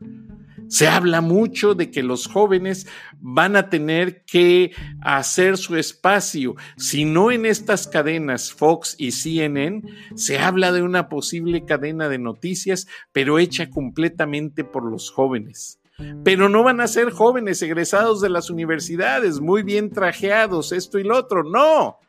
Se 0.71 0.87
habla 0.87 1.19
mucho 1.19 1.75
de 1.75 1.91
que 1.91 2.01
los 2.01 2.27
jóvenes 2.27 2.87
van 3.19 3.57
a 3.57 3.69
tener 3.69 4.23
que 4.23 4.71
hacer 5.01 5.57
su 5.57 5.75
espacio. 5.75 6.55
Si 6.77 7.03
no 7.03 7.29
en 7.29 7.45
estas 7.45 7.87
cadenas 7.87 8.53
Fox 8.53 8.95
y 8.97 9.11
CNN, 9.11 9.83
se 10.15 10.39
habla 10.39 10.71
de 10.71 10.81
una 10.81 11.09
posible 11.09 11.65
cadena 11.65 12.07
de 12.07 12.19
noticias, 12.19 12.87
pero 13.11 13.37
hecha 13.37 13.69
completamente 13.69 14.63
por 14.63 14.89
los 14.89 15.11
jóvenes. 15.11 15.81
Pero 16.23 16.47
no 16.47 16.63
van 16.63 16.79
a 16.79 16.87
ser 16.87 17.11
jóvenes 17.11 17.61
egresados 17.61 18.21
de 18.21 18.29
las 18.29 18.49
universidades, 18.49 19.41
muy 19.41 19.63
bien 19.63 19.89
trajeados, 19.89 20.71
esto 20.71 20.99
y 20.99 21.03
lo 21.03 21.17
otro. 21.17 21.43
No, 21.43 21.99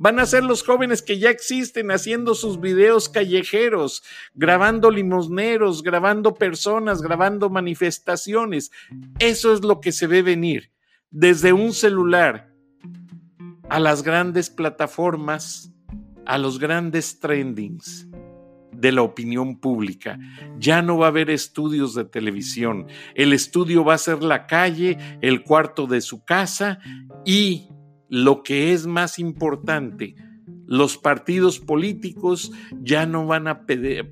Van 0.00 0.20
a 0.20 0.26
ser 0.26 0.44
los 0.44 0.62
jóvenes 0.62 1.02
que 1.02 1.18
ya 1.18 1.28
existen 1.28 1.90
haciendo 1.90 2.36
sus 2.36 2.60
videos 2.60 3.08
callejeros, 3.08 4.04
grabando 4.32 4.92
limosneros, 4.92 5.82
grabando 5.82 6.34
personas, 6.34 7.02
grabando 7.02 7.50
manifestaciones. 7.50 8.70
Eso 9.18 9.52
es 9.52 9.62
lo 9.64 9.80
que 9.80 9.90
se 9.90 10.06
ve 10.06 10.22
venir. 10.22 10.70
Desde 11.10 11.52
un 11.52 11.72
celular 11.72 12.52
a 13.68 13.80
las 13.80 14.04
grandes 14.04 14.50
plataformas, 14.50 15.72
a 16.26 16.38
los 16.38 16.60
grandes 16.60 17.18
trendings 17.18 18.08
de 18.70 18.92
la 18.92 19.02
opinión 19.02 19.58
pública. 19.58 20.18
Ya 20.58 20.80
no 20.80 20.98
va 20.98 21.06
a 21.06 21.08
haber 21.08 21.30
estudios 21.30 21.94
de 21.94 22.04
televisión. 22.04 22.86
El 23.16 23.32
estudio 23.32 23.84
va 23.84 23.94
a 23.94 23.98
ser 23.98 24.22
la 24.22 24.46
calle, 24.46 24.96
el 25.20 25.42
cuarto 25.42 25.88
de 25.88 26.00
su 26.00 26.24
casa 26.24 26.78
y 27.24 27.68
lo 28.08 28.42
que 28.42 28.72
es 28.72 28.86
más 28.86 29.18
importante, 29.18 30.14
los 30.66 30.98
partidos 30.98 31.60
políticos 31.60 32.52
ya 32.82 33.06
no 33.06 33.26
van 33.26 33.48
a 33.48 33.66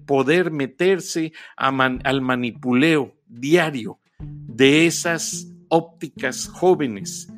poder 0.07 0.51
meterse 0.51 1.33
al 1.57 2.21
manipuleo 2.23 3.15
diario 3.27 3.99
de 4.19 4.87
esas 4.87 5.49
ópticas 5.69 6.49
jóvenes 6.49 7.31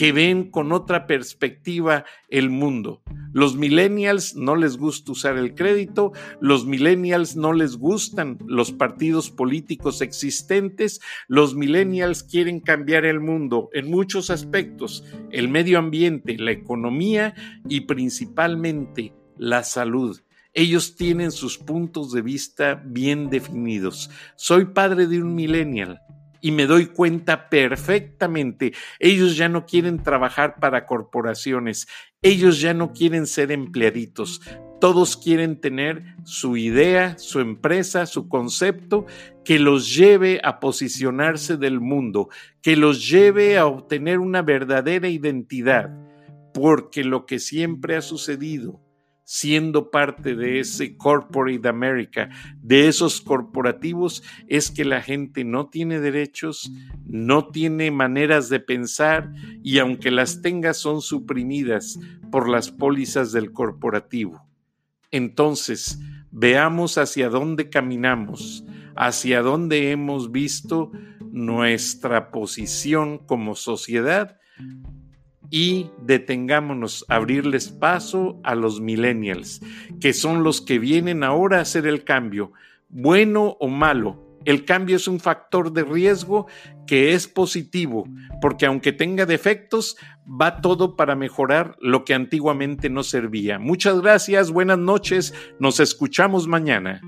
que 0.00 0.12
ven 0.12 0.50
con 0.50 0.72
otra 0.72 1.06
perspectiva 1.06 2.06
el 2.30 2.48
mundo. 2.48 3.02
Los 3.34 3.56
millennials 3.56 4.34
no 4.34 4.56
les 4.56 4.78
gusta 4.78 5.12
usar 5.12 5.36
el 5.36 5.54
crédito, 5.54 6.12
los 6.40 6.64
millennials 6.64 7.36
no 7.36 7.52
les 7.52 7.76
gustan 7.76 8.38
los 8.46 8.72
partidos 8.72 9.30
políticos 9.30 10.00
existentes, 10.00 11.02
los 11.28 11.54
millennials 11.54 12.22
quieren 12.22 12.60
cambiar 12.60 13.04
el 13.04 13.20
mundo 13.20 13.68
en 13.74 13.90
muchos 13.90 14.30
aspectos, 14.30 15.04
el 15.32 15.48
medio 15.48 15.78
ambiente, 15.78 16.38
la 16.38 16.52
economía 16.52 17.34
y 17.68 17.82
principalmente 17.82 19.12
la 19.36 19.64
salud. 19.64 20.18
Ellos 20.54 20.96
tienen 20.96 21.30
sus 21.30 21.58
puntos 21.58 22.10
de 22.12 22.22
vista 22.22 22.82
bien 22.86 23.28
definidos. 23.28 24.08
Soy 24.36 24.64
padre 24.64 25.06
de 25.08 25.20
un 25.20 25.34
millennial 25.34 26.00
y 26.40 26.52
me 26.52 26.66
doy 26.66 26.86
cuenta 26.86 27.48
perfectamente. 27.48 28.72
Ellos 28.98 29.36
ya 29.36 29.48
no 29.48 29.66
quieren 29.66 30.02
trabajar 30.02 30.56
para 30.60 30.86
corporaciones, 30.86 31.88
ellos 32.22 32.60
ya 32.60 32.74
no 32.74 32.92
quieren 32.92 33.26
ser 33.26 33.52
empleaditos, 33.52 34.40
todos 34.80 35.16
quieren 35.16 35.60
tener 35.60 36.16
su 36.24 36.56
idea, 36.56 37.18
su 37.18 37.40
empresa, 37.40 38.06
su 38.06 38.28
concepto 38.28 39.06
que 39.44 39.58
los 39.58 39.94
lleve 39.94 40.40
a 40.42 40.60
posicionarse 40.60 41.56
del 41.56 41.80
mundo, 41.80 42.28
que 42.62 42.76
los 42.76 43.08
lleve 43.08 43.58
a 43.58 43.66
obtener 43.66 44.18
una 44.18 44.42
verdadera 44.42 45.08
identidad, 45.08 45.90
porque 46.52 47.04
lo 47.04 47.26
que 47.26 47.38
siempre 47.38 47.96
ha 47.96 48.02
sucedido 48.02 48.80
siendo 49.32 49.92
parte 49.92 50.34
de 50.34 50.58
ese 50.58 50.96
corporate 50.96 51.68
America, 51.68 52.30
de 52.60 52.88
esos 52.88 53.20
corporativos, 53.20 54.24
es 54.48 54.72
que 54.72 54.84
la 54.84 55.02
gente 55.02 55.44
no 55.44 55.68
tiene 55.68 56.00
derechos, 56.00 56.72
no 57.06 57.46
tiene 57.46 57.92
maneras 57.92 58.48
de 58.48 58.58
pensar 58.58 59.32
y 59.62 59.78
aunque 59.78 60.10
las 60.10 60.42
tenga 60.42 60.74
son 60.74 61.00
suprimidas 61.00 62.00
por 62.32 62.48
las 62.48 62.72
pólizas 62.72 63.30
del 63.30 63.52
corporativo. 63.52 64.48
Entonces, 65.12 66.00
veamos 66.32 66.98
hacia 66.98 67.28
dónde 67.28 67.70
caminamos, 67.70 68.64
hacia 68.96 69.42
dónde 69.42 69.92
hemos 69.92 70.32
visto 70.32 70.90
nuestra 71.30 72.32
posición 72.32 73.18
como 73.18 73.54
sociedad 73.54 74.40
y 75.50 75.90
detengámonos 76.00 77.04
a 77.08 77.16
abrirles 77.16 77.68
paso 77.68 78.40
a 78.44 78.54
los 78.54 78.80
millennials, 78.80 79.60
que 80.00 80.12
son 80.12 80.44
los 80.44 80.60
que 80.60 80.78
vienen 80.78 81.24
ahora 81.24 81.58
a 81.58 81.62
hacer 81.62 81.86
el 81.86 82.04
cambio, 82.04 82.52
bueno 82.88 83.56
o 83.60 83.68
malo. 83.68 84.38
El 84.46 84.64
cambio 84.64 84.96
es 84.96 85.06
un 85.06 85.20
factor 85.20 85.72
de 85.72 85.84
riesgo 85.84 86.46
que 86.86 87.12
es 87.12 87.28
positivo, 87.28 88.08
porque 88.40 88.64
aunque 88.64 88.92
tenga 88.92 89.26
defectos, 89.26 89.98
va 90.26 90.62
todo 90.62 90.96
para 90.96 91.14
mejorar 91.14 91.76
lo 91.80 92.04
que 92.04 92.14
antiguamente 92.14 92.88
no 92.88 93.02
servía. 93.02 93.58
Muchas 93.58 94.00
gracias, 94.00 94.50
buenas 94.50 94.78
noches, 94.78 95.34
nos 95.58 95.78
escuchamos 95.78 96.48
mañana. 96.48 97.02